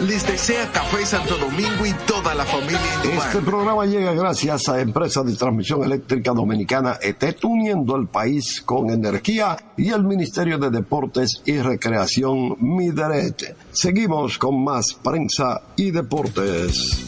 [0.00, 3.26] Les desea Café Santo Domingo y toda la familia Indumar.
[3.26, 8.88] Este programa llega gracias a Empresa de Transmisión Eléctrica Dominicana ET, uniendo el país con
[8.88, 13.54] energía y el Ministerio de Deportes y Recreación Mideret.
[13.72, 17.04] Seguimos con más prensa y deportes.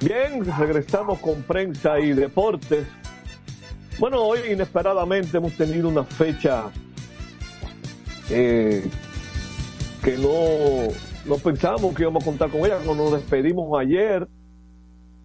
[0.00, 2.88] Bien, regresamos con prensa y deportes.
[4.00, 6.64] Bueno, hoy inesperadamente hemos tenido una fecha
[8.28, 8.90] eh,
[10.04, 10.92] que no,
[11.26, 12.78] no pensábamos que íbamos a contar con ella.
[12.84, 14.28] Cuando nos despedimos ayer,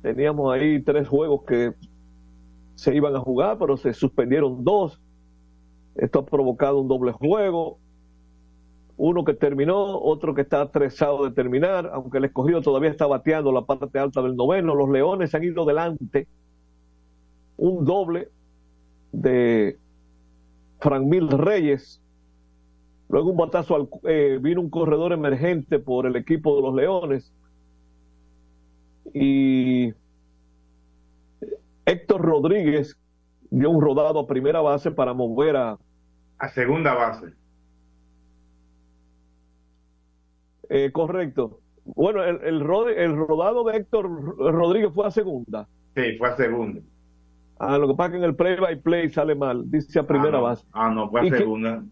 [0.01, 1.73] teníamos ahí tres juegos que
[2.75, 5.01] se iban a jugar, pero se suspendieron dos.
[5.95, 7.77] Esto ha provocado un doble juego.
[8.95, 13.51] Uno que terminó, otro que está estresado de terminar, aunque el escogido todavía está bateando
[13.51, 14.75] la parte alta del noveno.
[14.75, 16.25] Los Leones han ido delante.
[17.57, 18.29] Un doble
[19.11, 19.77] de
[20.79, 22.01] Franmil Reyes.
[23.09, 27.33] Luego un batazo al, eh, vino un corredor emergente por el equipo de los Leones.
[29.13, 29.91] Y
[31.85, 32.95] Héctor Rodríguez
[33.49, 35.77] dio un rodado a primera base para mover a,
[36.37, 37.33] A segunda base.
[40.69, 41.59] eh, correcto.
[41.85, 44.07] Bueno, el, el, rode- el rodado de Héctor
[44.37, 45.67] Rodríguez fue a segunda.
[45.95, 46.81] Sí, fue a segunda.
[47.57, 50.05] Ah, lo que pasa es que en el play by play sale mal, dice a
[50.07, 50.43] primera ah, no.
[50.43, 50.65] base.
[50.71, 51.83] Ah, no, fue a ¿Y qué- segunda.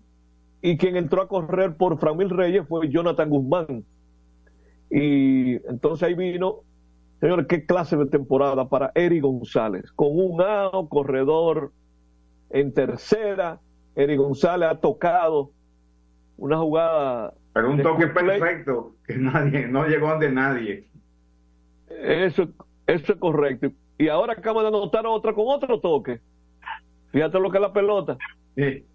[0.61, 3.83] Y quien entró a correr por Framil Reyes fue Jonathan Guzmán.
[4.89, 6.61] Y entonces ahí vino,
[7.19, 11.71] señores, qué clase de temporada para Eric González, con un out, corredor
[12.49, 13.59] en tercera.
[13.95, 15.51] Eric González ha tocado
[16.37, 17.33] una jugada.
[17.53, 18.39] Pero un toque play.
[18.39, 20.87] perfecto, que nadie, no llegó de nadie.
[21.89, 22.49] Eso,
[22.85, 23.71] eso es correcto.
[23.97, 26.19] Y ahora acaba de anotar otra con otro toque.
[27.11, 28.17] Fíjate lo que es la pelota.
[28.55, 28.85] Sí.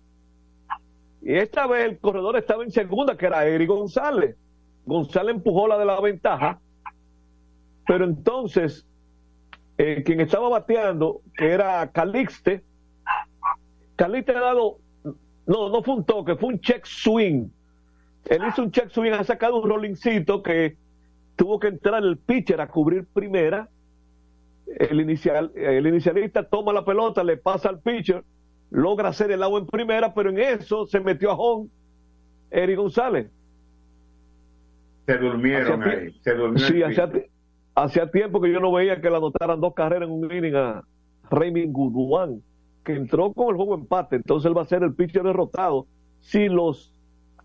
[1.23, 4.37] Y esta vez el corredor estaba en segunda, que era Eric González.
[4.85, 6.61] González empujó la de la ventaja,
[7.87, 8.85] pero entonces
[9.79, 12.65] eh, quien estaba bateando, que era Calixte,
[13.95, 14.79] Calixte ha dado,
[15.47, 17.49] no, no fue un toque, fue un check swing.
[18.25, 20.77] Él hizo un check swing, ha sacado un rollingcito que
[21.37, 23.69] tuvo que entrar el pitcher a cubrir primera.
[24.67, 28.25] El, inicial, el inicialista toma la pelota, le pasa al pitcher,
[28.73, 31.69] logra hacer el agua en primera, pero en eso se metió a home
[32.51, 33.31] Eric González.
[35.07, 36.11] Se durmieron ahí.
[36.23, 36.75] Se durmió Sí,
[37.13, 37.27] ti-
[37.75, 40.83] hacía tiempo que yo no veía que le anotaran dos carreras en un inning a
[41.31, 42.43] Raymond Goodwan,
[42.85, 44.17] que entró con el juego empate.
[44.17, 45.87] Entonces él va a ser el pitcher derrotado
[46.21, 46.93] si los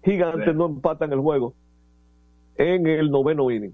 [0.04, 0.54] gigantes Sí.
[0.58, 1.54] no empatan el juego
[2.58, 3.74] en el noveno inning.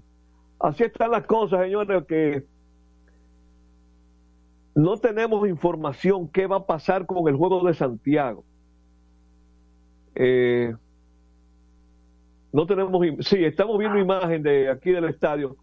[0.58, 2.44] Así están las cosas, señores, que
[4.74, 8.44] no tenemos información qué va a pasar con el juego de Santiago.
[10.14, 10.74] Eh,
[12.52, 15.56] no tenemos, sí, estamos viendo imagen de aquí del estadio.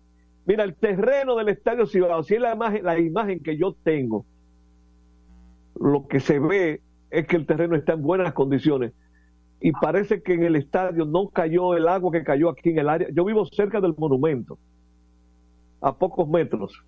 [0.46, 4.26] Mira, el terreno del estadio Cibao, si es la imagen que yo tengo,
[5.80, 8.94] lo que se ve es que el terreno está en buenas condiciones.
[9.60, 12.90] Y parece que en el estadio no cayó el agua que cayó aquí en el
[12.90, 13.08] área.
[13.12, 14.58] Yo vivo cerca del monumento,
[15.82, 16.84] a pocos metros.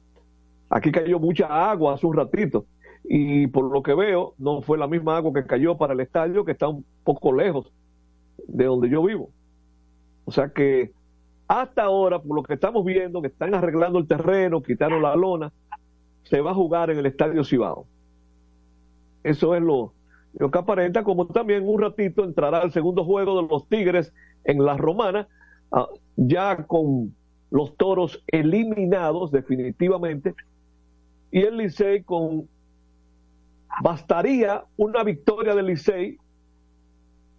[0.74, 2.65] Aquí cayó mucha agua hace un ratito.
[3.03, 6.43] Y por lo que veo, no fue la misma agua que cayó para el estadio,
[6.43, 7.71] que está un poco lejos
[8.47, 9.30] de donde yo vivo.
[10.26, 10.91] O sea que
[11.47, 15.53] hasta ahora, por lo que estamos viendo, que están arreglando el terreno, quitaron la lona,
[16.24, 17.86] se va a jugar en el Estadio Cibao.
[19.24, 19.93] Eso es lo,
[20.39, 24.11] lo que aparenta, como también un ratito entrará el segundo juego de los Tigres
[24.43, 25.28] en la Romana,
[25.71, 27.13] ah, ya con
[27.51, 30.34] los toros eliminados definitivamente
[31.34, 32.47] y el Licey con
[33.81, 36.15] bastaría una victoria del Licey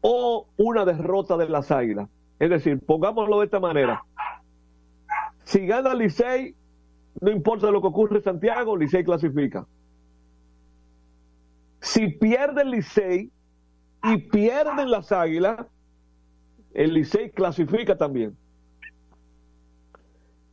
[0.00, 2.08] o una derrota de las Águilas.
[2.40, 4.02] Es decir, pongámoslo de esta manera.
[5.44, 6.56] Si gana Licey,
[7.20, 9.64] no importa lo que ocurre en Santiago, Licey clasifica.
[11.80, 13.30] Si pierde el Licey
[14.02, 15.68] y pierden las Águilas,
[16.72, 18.36] el Licey clasifica también.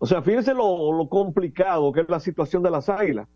[0.04, 3.28] O sea, fíjense lo, lo complicado que es la situación de las Águilas.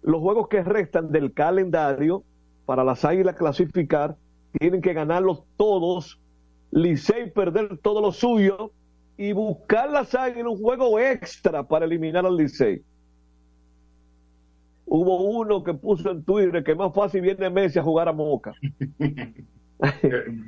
[0.00, 2.22] Los juegos que restan del calendario
[2.66, 4.16] para las Águilas clasificar
[4.52, 6.20] tienen que ganarlos todos,
[6.70, 8.70] Licey perder todo lo suyo
[9.16, 12.84] y buscar las Águilas un juego extra para eliminar al Licey.
[14.84, 18.52] Hubo uno que puso en Twitter que más fácil viene Messi a jugar a Moca.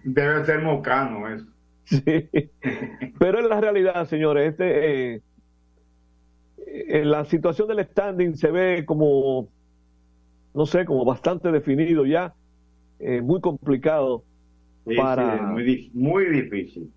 [0.05, 1.51] Debe ser mocano eso.
[1.85, 2.03] Sí.
[3.18, 5.22] Pero en la realidad, señores, este, eh,
[6.57, 9.53] en la situación del standing se ve como,
[10.55, 12.35] no sé, como bastante definido ya,
[12.99, 14.26] eh, muy complicado
[14.87, 16.93] Sí, para, sí, muy difícil.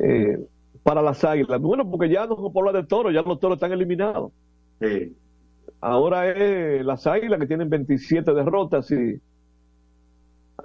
[0.00, 0.38] eh,
[0.82, 1.60] para las águilas.
[1.60, 4.32] Bueno, porque ya no se puede hablar de toros, ya los toros están eliminados.
[4.80, 5.18] Sí.
[5.80, 9.20] Ahora es las águilas que tienen 27 derrotas y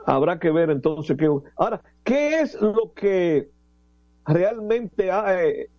[0.05, 1.29] habrá que ver entonces qué.
[1.55, 3.49] Ahora, ¿qué es lo que
[4.25, 5.69] realmente ha- eh,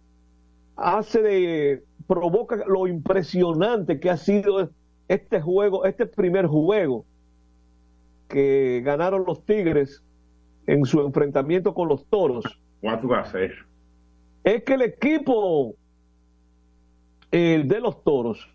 [0.76, 1.84] hace de.
[2.06, 4.70] provoca lo impresionante que ha sido
[5.08, 7.04] este juego, este primer juego
[8.28, 10.02] que ganaron los Tigres
[10.66, 12.44] en su enfrentamiento con los toros?
[12.80, 13.54] 4 a 0.
[14.44, 15.74] es que el equipo
[17.32, 18.46] eh, de los toros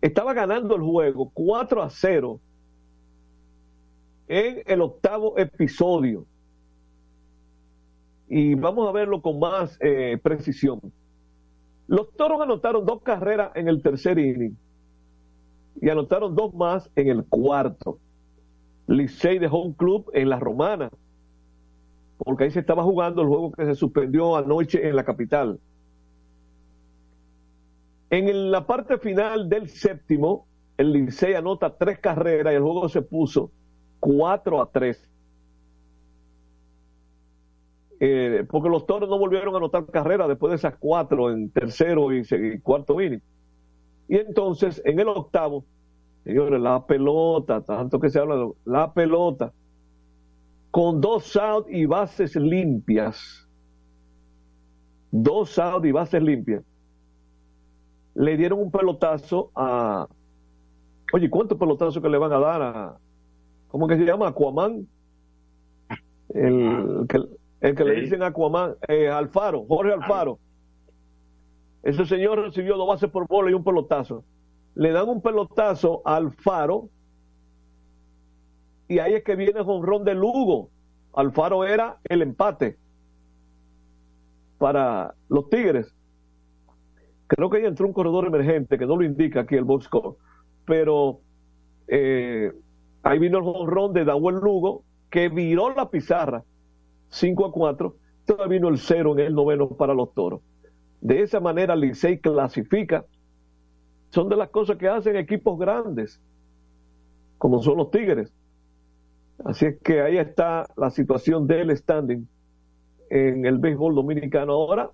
[0.00, 2.40] estaba ganando el juego 4 a 0
[4.28, 6.26] en el octavo episodio.
[8.28, 10.80] Y vamos a verlo con más eh, precisión.
[11.86, 14.56] Los toros anotaron dos carreras en el tercer inning
[15.80, 17.98] y anotaron dos más en el cuarto.
[18.86, 20.90] Licey dejó un club en la romana
[22.18, 25.60] porque ahí se estaba jugando el juego que se suspendió anoche en la capital.
[28.10, 33.02] En la parte final del séptimo, el Licey anota tres carreras y el juego se
[33.02, 33.52] puso
[34.00, 35.10] 4 a 3.
[38.00, 42.12] Eh, porque los toros no volvieron a anotar carreras después de esas cuatro en tercero
[42.12, 42.24] y,
[42.60, 43.22] cuarto inning.
[44.08, 45.64] Y entonces, en el octavo,
[46.24, 49.52] señores, la pelota, tanto que se habla de la pelota,
[50.70, 53.48] con dos outs y bases limpias,
[55.10, 56.62] dos outs y bases limpias,
[58.14, 60.06] le dieron un pelotazo a,
[61.12, 62.98] oye, ¿cuántos pelotazos que le van a dar a,
[63.68, 64.28] ¿cómo que se llama?
[64.28, 64.86] Aquaman,
[66.30, 67.18] el, que,
[67.60, 70.38] el que le dicen Aquaman, eh, Alfaro, Jorge Alfaro.
[71.82, 74.24] Ese señor recibió dos bases por bola y un pelotazo.
[74.74, 76.88] Le dan un pelotazo a Alfaro
[78.88, 80.70] y ahí es que viene jonrón de Lugo.
[81.12, 82.78] Alfaro era el empate
[84.58, 85.94] para los Tigres.
[87.26, 90.16] Creo que ahí entró un corredor emergente que no lo indica aquí el box score,
[90.64, 91.20] pero
[91.86, 92.52] eh,
[93.02, 96.44] ahí vino el jonrón de Dawel Lugo que viró la pizarra
[97.10, 97.96] 5 a 4.
[98.26, 100.42] Todavía vino el cero en el noveno para los toros.
[101.00, 103.04] De esa manera, Licey clasifica.
[104.10, 106.20] Son de las cosas que hacen equipos grandes,
[107.38, 108.32] como son los Tigres.
[109.44, 112.26] Así es que ahí está la situación del standing
[113.10, 114.52] en el béisbol dominicano.
[114.52, 114.90] Ahora,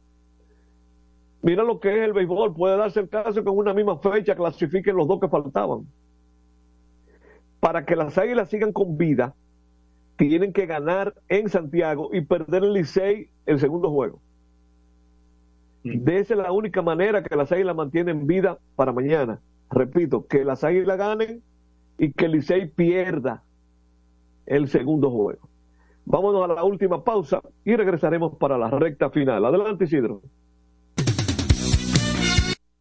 [1.42, 2.54] mira lo que es el béisbol.
[2.54, 5.86] Puede darse el caso que en una misma fecha clasifiquen los dos que faltaban.
[7.64, 9.34] Para que las águilas sigan con vida,
[10.18, 14.20] tienen que ganar en Santiago y perder el Licey el segundo juego.
[15.82, 19.40] De esa es la única manera que las águilas mantienen vida para mañana.
[19.70, 21.42] Repito, que las águilas ganen
[21.96, 23.42] y que el Licey pierda
[24.44, 25.48] el segundo juego.
[26.04, 29.42] Vámonos a la última pausa y regresaremos para la recta final.
[29.42, 30.20] Adelante, Isidro.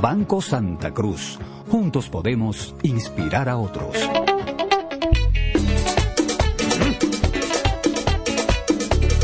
[0.00, 1.38] Banco Santa Cruz.
[1.70, 3.96] Juntos podemos inspirar a otros.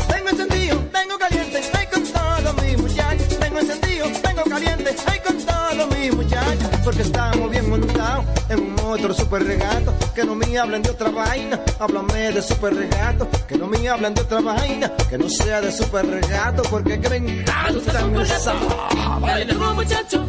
[0.07, 3.39] Tengo encendido, tengo caliente, ay con todo mi muchachos.
[3.39, 6.69] Tengo encendido, tengo caliente, ay con todo mi muchachos.
[6.83, 9.93] Porque estamos bien montados en un otro super regato.
[10.15, 13.27] Que no me hablen de otra vaina, háblame de super regato.
[13.47, 16.63] Que no me hablen de otra vaina, que no sea de super regato.
[16.63, 18.01] Porque que me encanta
[19.45, 20.25] duro muchacho,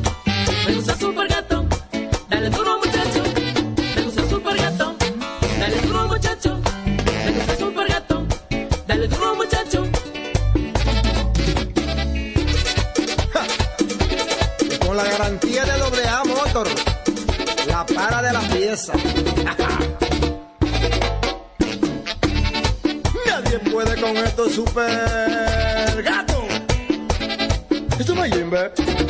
[0.67, 1.67] me gusta super gato.
[2.29, 3.23] Dale duro muchacho,
[3.97, 4.97] me gusta super gato.
[5.59, 6.61] Dale duro muchacho,
[7.25, 8.27] me gusta super gato.
[8.87, 9.89] Dale duro muchacho.
[14.87, 16.69] Con la garantía de doble A Motor,
[17.67, 18.93] la para de la pieza.
[23.27, 26.45] Nadie puede con esto super gato.
[27.99, 29.10] Esto no es Jimbe.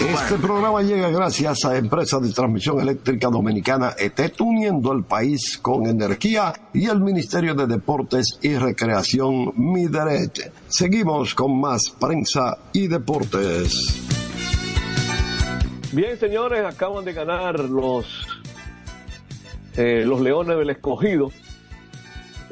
[0.00, 5.86] Este programa llega gracias a Empresa de Transmisión Eléctrica Dominicana ET, uniendo el país con
[5.86, 10.52] energía y el Ministerio de Deportes y Recreación Mideret.
[10.68, 14.04] Seguimos con más prensa y deportes.
[15.92, 18.06] Bien, señores, acaban de ganar los
[19.76, 21.30] eh, los Leones del Escogido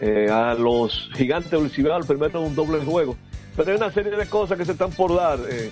[0.01, 3.16] eh, a los Gigantes del Cibao, primero un doble juego.
[3.57, 5.70] Pero hay una serie de cosas que se están por dar, eh,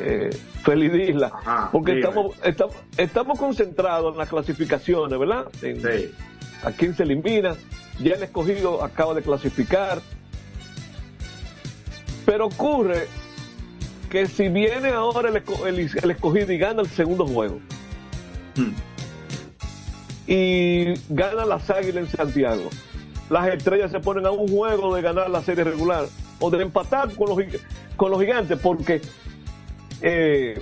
[0.00, 0.30] eh,
[0.62, 1.32] Feliz Isla,
[1.72, 2.08] porque dime.
[2.08, 5.46] estamos, estamos, estamos concentrados en las clasificaciones, ¿verdad?
[5.62, 5.80] En,
[6.64, 7.54] A quién se elimina,
[8.00, 10.00] ya el Escogido acaba de clasificar.
[12.24, 13.06] Pero ocurre
[14.10, 15.36] que si viene ahora el,
[15.66, 17.60] el- el escogido y gana el segundo juego
[20.26, 22.70] y gana las águilas en Santiago,
[23.30, 26.06] las estrellas se ponen a un juego de ganar la serie regular
[26.40, 27.38] o de empatar con los,
[27.96, 29.00] con los gigantes porque
[30.02, 30.60] eh,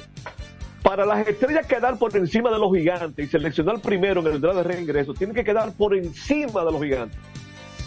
[0.83, 4.59] para las estrellas quedar por encima de los gigantes y seleccionar primero en el draft
[4.59, 7.19] de reingreso, tienen que quedar por encima de los gigantes.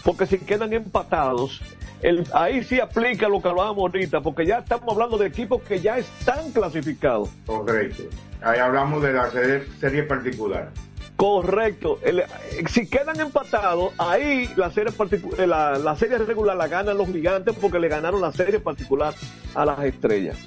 [0.03, 1.61] Porque si quedan empatados,
[2.01, 5.79] el- ahí sí aplica lo que hablábamos ahorita, porque ya estamos hablando de equipos que
[5.79, 7.29] ya están clasificados.
[7.45, 8.03] Correcto.
[8.41, 10.71] Ahí hablamos de la serie, serie particular.
[11.17, 11.99] Correcto.
[12.03, 12.23] El-
[12.69, 14.93] si quedan empatados, ahí la serie,
[15.39, 19.13] eh, la, la serie regular la ganan los gigantes porque le ganaron la serie particular
[19.55, 20.37] a las estrellas.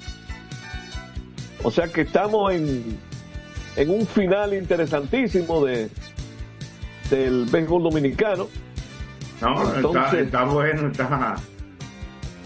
[1.63, 2.97] O sea que estamos en,
[3.75, 5.89] en un final interesantísimo de,
[7.09, 8.47] del béisbol dominicano.
[9.41, 11.35] No, está, Entonces- está bueno, está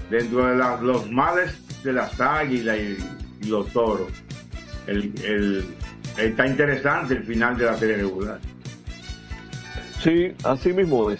[0.09, 1.53] dentro de la- los males
[1.83, 4.07] de las águilas y, y los toros.
[4.87, 5.65] El, el-
[6.17, 8.39] está interesante el final de la serie regular.
[10.03, 11.19] Sí, así mismo es.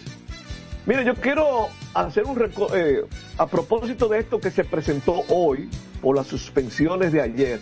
[0.86, 2.40] Mire, yo quiero hacer un
[2.76, 3.02] eh,
[3.38, 5.68] a propósito de esto que se presentó hoy
[6.02, 7.60] por las suspensiones de ayer.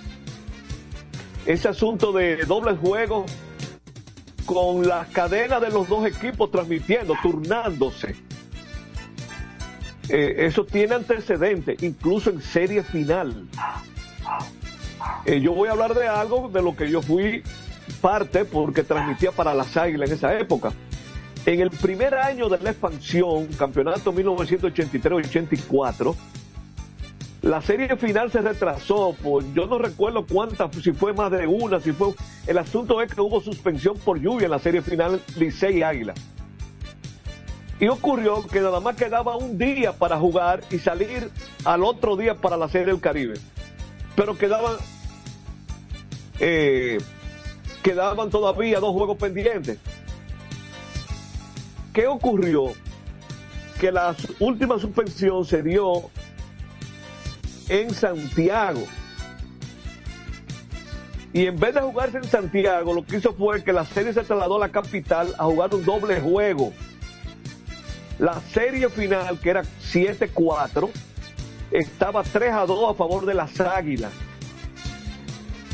[1.45, 3.25] Ese asunto de doble juego
[4.45, 8.15] con las cadenas de los dos equipos transmitiendo, turnándose.
[10.09, 13.47] Eh, eso tiene antecedentes, incluso en serie final.
[15.25, 17.43] Eh, yo voy a hablar de algo de lo que yo fui
[18.01, 20.71] parte porque transmitía para las águilas en esa época.
[21.45, 26.15] En el primer año de la expansión, campeonato 1983-84,
[27.43, 31.81] la serie final se retrasó por, yo no recuerdo cuántas, si fue más de una,
[31.81, 32.13] si fue,
[32.47, 36.13] el asunto es que hubo suspensión por lluvia en la serie final Licey Águila.
[37.81, 41.29] Y ocurrió que nada más quedaba un día para jugar y salir
[41.65, 43.33] al otro día para la serie del Caribe.
[44.15, 44.77] Pero quedaban,
[46.39, 46.97] eh,
[47.83, 49.79] quedaban todavía dos juegos pendientes.
[51.91, 52.71] ¿Qué ocurrió?
[53.81, 56.09] Que la última suspensión se dio
[57.69, 58.83] en Santiago.
[61.33, 64.21] Y en vez de jugarse en Santiago, lo que hizo fue que la serie se
[64.21, 66.71] trasladó a la capital a jugar un doble juego.
[68.19, 70.91] La serie final, que era 7-4,
[71.71, 74.11] estaba 3 a 2 a favor de las Águilas.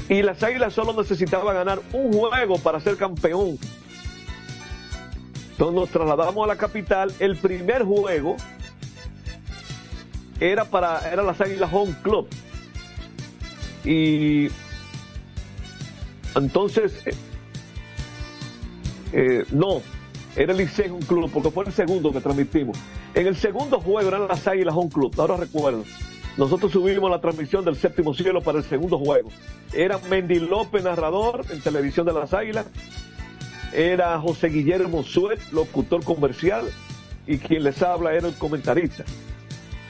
[0.08, 3.60] Y las Águilas solo necesitaban ganar un juego para ser campeón.
[5.52, 7.14] Entonces nos trasladamos a la capital.
[7.20, 8.38] El primer juego
[10.40, 12.28] era para era las Águilas Home Club.
[13.86, 14.50] Y
[16.36, 17.14] entonces eh,
[19.14, 19.82] eh, no,
[20.36, 22.78] era el Licey Home Club, porque fue el segundo que transmitimos.
[23.14, 25.84] En el segundo juego eran las Águilas Home Club, ahora recuerdo.
[26.38, 29.30] Nosotros subimos la transmisión del séptimo cielo para el segundo juego.
[29.74, 32.68] Era Mendy López, narrador en televisión de las Águilas.
[33.74, 36.70] Era José Guillermo Suet, locutor comercial.
[37.28, 39.04] Y quien les habla era el comentarista.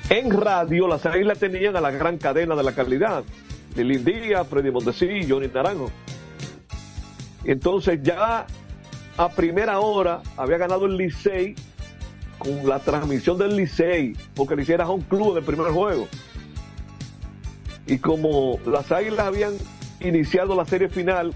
[0.09, 3.23] En radio, las Águilas tenían a la gran cadena de la calidad.
[3.75, 5.91] Lilín Díaz, Freddy Montesí, Johnny Naranjo.
[7.43, 8.47] Entonces ya
[9.17, 11.53] a primera hora había ganado el Licey
[12.39, 16.07] con la transmisión del Licey, porque el Licey era un club en el primer juego.
[17.85, 19.53] Y como las Águilas habían
[19.99, 21.33] iniciado la serie final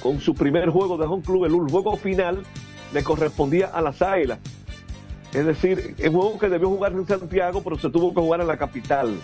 [0.00, 2.44] con su primer juego de home club, el juego final
[2.92, 4.38] le correspondía a las Águilas.
[5.32, 8.46] Es decir, el juego que debió jugarse en Santiago, pero se tuvo que jugar en
[8.46, 9.18] la capital.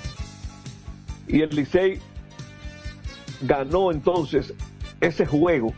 [1.27, 1.99] Y el Licey
[3.41, 4.53] ganó entonces
[5.01, 5.73] ese juego.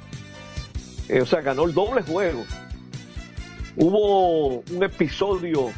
[1.09, 2.45] Eh, o sea, ganó el doble juego.
[3.77, 5.71] Hubo un episodio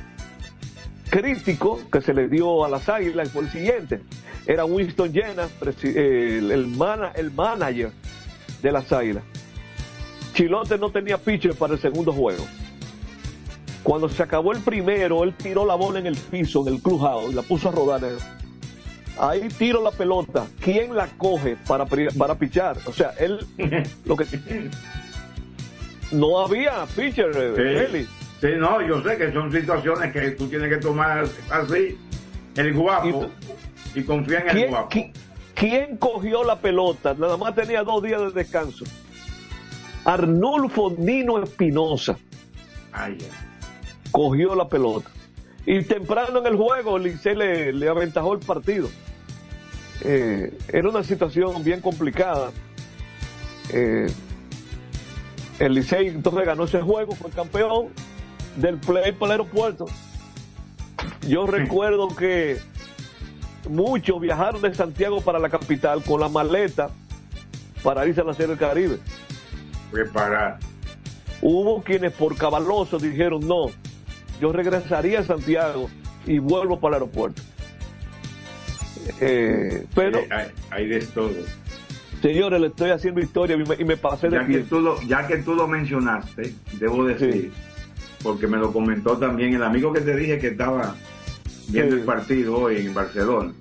[1.11, 4.01] crítico que se le dio a las águilas y fue el siguiente.
[4.47, 7.93] Era Winston eh, el, el manager
[8.63, 9.23] de las águilas.
[10.33, 12.47] Chilote no tenía pitcher para el segundo juego.
[13.83, 17.31] Cuando se acabó el primero, él tiró la bola en el piso, en el clubhouse,
[17.33, 18.03] y la puso a rodar.
[19.19, 20.47] Ahí tiro la pelota.
[20.61, 22.77] ¿Quién la coge para, para pichar?
[22.87, 23.39] O sea, él
[24.05, 24.27] lo que
[26.13, 27.63] no había pitcher, eh, Sí.
[27.97, 28.09] Eli.
[28.41, 31.99] Sí, no, yo sé que son situaciones que tú tienes que tomar así,
[32.57, 33.27] el guapo,
[33.97, 34.89] y confiar en el ¿Quién, guapo.
[34.91, 35.13] qui-
[35.55, 37.15] quién cogió la pelota?
[37.19, 38.85] Nada más tenía dos días de descanso.
[40.05, 42.17] Arnulfo Nino Espinosa
[42.93, 43.29] Ay, ay.
[44.11, 45.11] Cogió la pelota.
[45.67, 48.89] Y temprano en el juego, el Licey le, le aventajó el partido.
[50.03, 52.51] Eh, era una situación bien complicada.
[53.73, 54.11] Eh,
[55.59, 57.89] el Licey entonces ganó ese juego, fue campeón
[58.57, 59.87] del play para el aeropuerto.
[61.27, 62.59] Yo recuerdo que
[63.69, 66.91] muchos viajaron de Santiago para la capital con la maleta
[67.83, 68.99] para irse a la Serie del Caribe.
[69.91, 70.59] Preparar.
[71.43, 73.67] Hubo quienes por cabalosos dijeron no,
[74.41, 75.89] yo regresaría a Santiago
[76.27, 77.43] y vuelvo para el aeropuerto.
[79.21, 81.31] Eh, pero, Eh, hay, hay de todo.
[82.21, 84.69] señores, le estoy haciendo historia y me, y me pasé de Ya que, tiempo.
[84.77, 87.51] tú lo, ya que tú lo mencionaste, debo decir,
[88.23, 90.95] porque me lo comentó también el amigo que te dije que estaba
[91.69, 92.01] viendo Sí.
[92.01, 93.53] el partido hoy en Barcelona,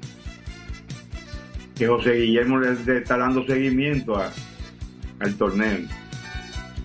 [1.75, 4.31] que José Guillermo le, le está dando seguimiento a-
[5.19, 5.79] al torneo,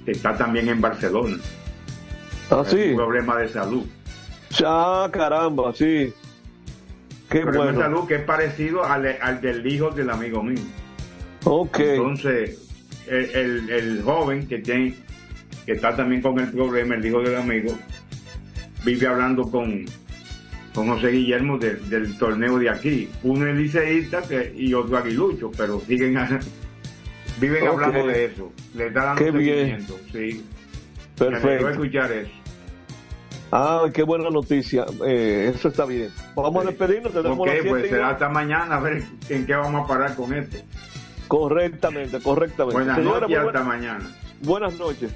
[0.05, 1.37] que está también en Barcelona.
[2.53, 2.91] Ah, sí.
[2.91, 3.87] Un problema de salud.
[4.65, 6.13] Ah, caramba, sí.
[7.31, 7.79] Qué problema bueno.
[7.79, 10.61] de salud que es parecido al, al del hijo del amigo mío.
[11.45, 11.79] Ok.
[11.81, 12.59] Entonces,
[13.09, 14.95] el, el- el joven que tiene,
[15.65, 17.75] que está también con el problema, el hijo del amigo,
[18.85, 19.87] vive hablando con,
[20.75, 23.09] con José Guillermo de- del torneo de aquí.
[23.23, 26.39] Uno es liceísta que- y otro aguilucho, pero siguen a-
[27.41, 28.53] viven hablando de eso.
[28.75, 29.87] Le está dando Qué bien.
[30.13, 30.45] Sí.
[31.17, 31.69] Perfecto.
[31.71, 32.31] escuchar eso.
[33.55, 34.87] Ah, qué buena noticia.
[35.07, 36.11] Eh, eso está bien.
[36.35, 37.13] Vamos a despedirnos.
[37.13, 40.33] Tenemos Ok, las pues será hasta mañana a ver en qué vamos a parar con
[40.33, 40.57] esto.
[41.29, 42.79] Correctamente, correctamente.
[42.79, 44.11] Buenas noches y hasta mañana.
[44.41, 45.13] Buenas noches.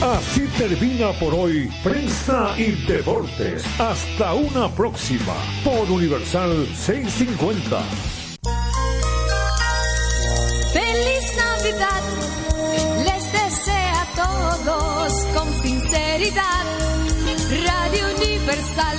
[0.00, 3.66] Así termina por hoy Prensa y Deportes.
[3.80, 8.19] Hasta una próxima por Universal 650.
[15.34, 16.64] Con sinceridad.
[17.66, 18.98] Radio Universal,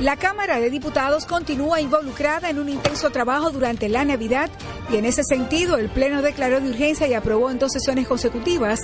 [0.00, 4.48] La Cámara de Diputados continúa involucrada en un intenso trabajo durante la Navidad
[4.92, 8.78] y en ese sentido el Pleno declaró de urgencia y aprobó en dos sesiones consecutivas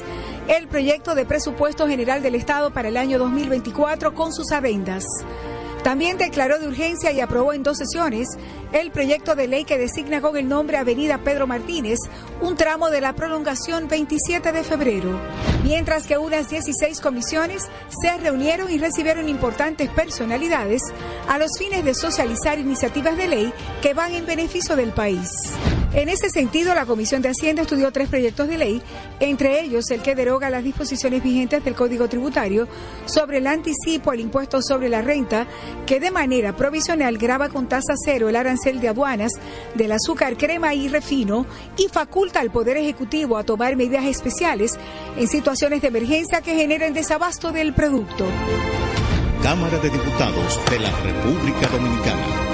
[0.49, 5.05] el proyecto de presupuesto general del Estado para el año 2024 con sus adendas.
[5.85, 8.27] También declaró de urgencia y aprobó en dos sesiones
[8.73, 11.99] el proyecto de ley que designa con el nombre Avenida Pedro Martínez
[12.41, 15.21] un tramo de la prolongación 27 de febrero.
[15.63, 17.69] Mientras que unas 16 comisiones
[18.03, 20.81] se reunieron y recibieron importantes personalidades
[21.29, 25.29] a los fines de socializar iniciativas de ley que van en beneficio del país.
[25.95, 28.83] En ese sentido, la Comisión de Hacienda estudió tres proyectos de ley,
[29.21, 32.67] entre ellos el que deroga las disposiciones vigentes del Código Tributario
[33.05, 35.47] sobre el anticipo al impuesto sobre la renta,
[35.87, 39.33] que de manera provisional graba con tasa cero el arancel de aduanas
[39.75, 41.47] del azúcar, crema y refino
[41.77, 44.79] y faculta al Poder Ejecutivo a tomar medidas especiales
[45.17, 48.27] en situaciones de emergencia que generen desabasto del producto.
[49.43, 52.54] Cámara de Diputados de la República Dominicana.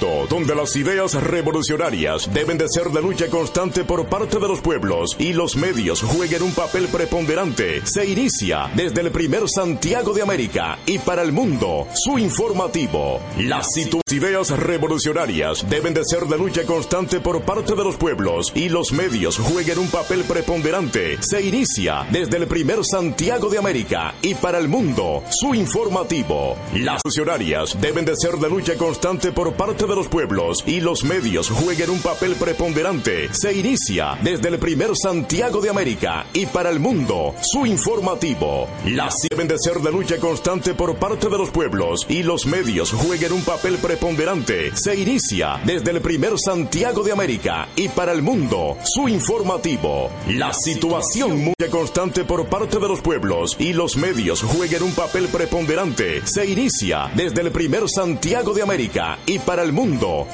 [0.00, 5.14] donde las ideas revolucionarias deben de ser de lucha constante por parte de los pueblos
[5.18, 10.78] y los medios jueguen un papel preponderante, se inicia desde el primer Santiago de América
[10.86, 14.00] y para el mundo su informativo, la situación.
[14.10, 18.92] Ideas revolucionarias deben de ser de lucha constante por parte de los pueblos y los
[18.92, 24.58] medios jueguen un papel preponderante, se inicia desde el primer Santiago de América y para
[24.58, 29.89] el mundo su informativo, las revolucionarias deben de ser de lucha constante por parte de
[29.96, 35.60] los pueblos y los medios jueguen un papel preponderante, se inicia desde el primer Santiago
[35.60, 40.74] de América y para el mundo su informativo, las deben de ser de lucha constante
[40.74, 45.90] por parte de los pueblos y los medios jueguen un papel preponderante, se inicia desde
[45.90, 52.24] el primer Santiago de América y para el mundo su informativo, la situación muy constante
[52.24, 57.40] por parte de los pueblos y los medios jueguen un papel preponderante, se inicia desde
[57.40, 59.79] el primer Santiago de América y para el mundo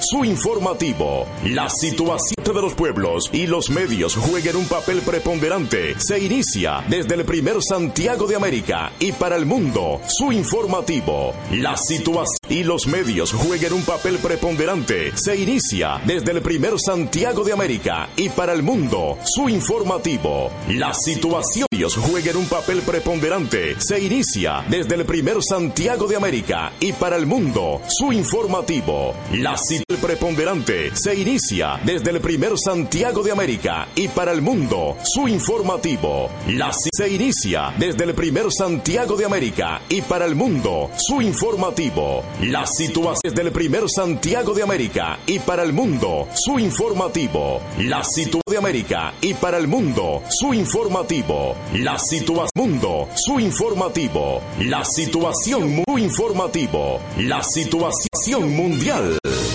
[0.01, 6.18] su informativo, la situación de los pueblos y los medios jueguen un papel preponderante, se
[6.18, 12.45] inicia desde el primer Santiago de América y para el mundo su informativo, la situación
[12.49, 18.09] y los medios jueguen un papel preponderante, se inicia desde el primer Santiago de América
[18.16, 24.94] y para el mundo su informativo, la situación jueguen un papel preponderante, se inicia desde
[24.94, 31.14] el primer Santiago de América y para el mundo su informativo, la situación preponderante se
[31.14, 37.09] inicia desde el primer Santiago de América y para el mundo su informativo, la se
[37.09, 43.20] inicia desde el primer Santiago de América y para el mundo su informativo, la situación
[43.24, 48.58] desde el primer Santiago de América y para el mundo su informativo, la situación de
[48.58, 56.02] América y para el mundo su informativo, la situación mundo su informativo, la situación muy
[56.02, 59.18] informativo, la situación mundial.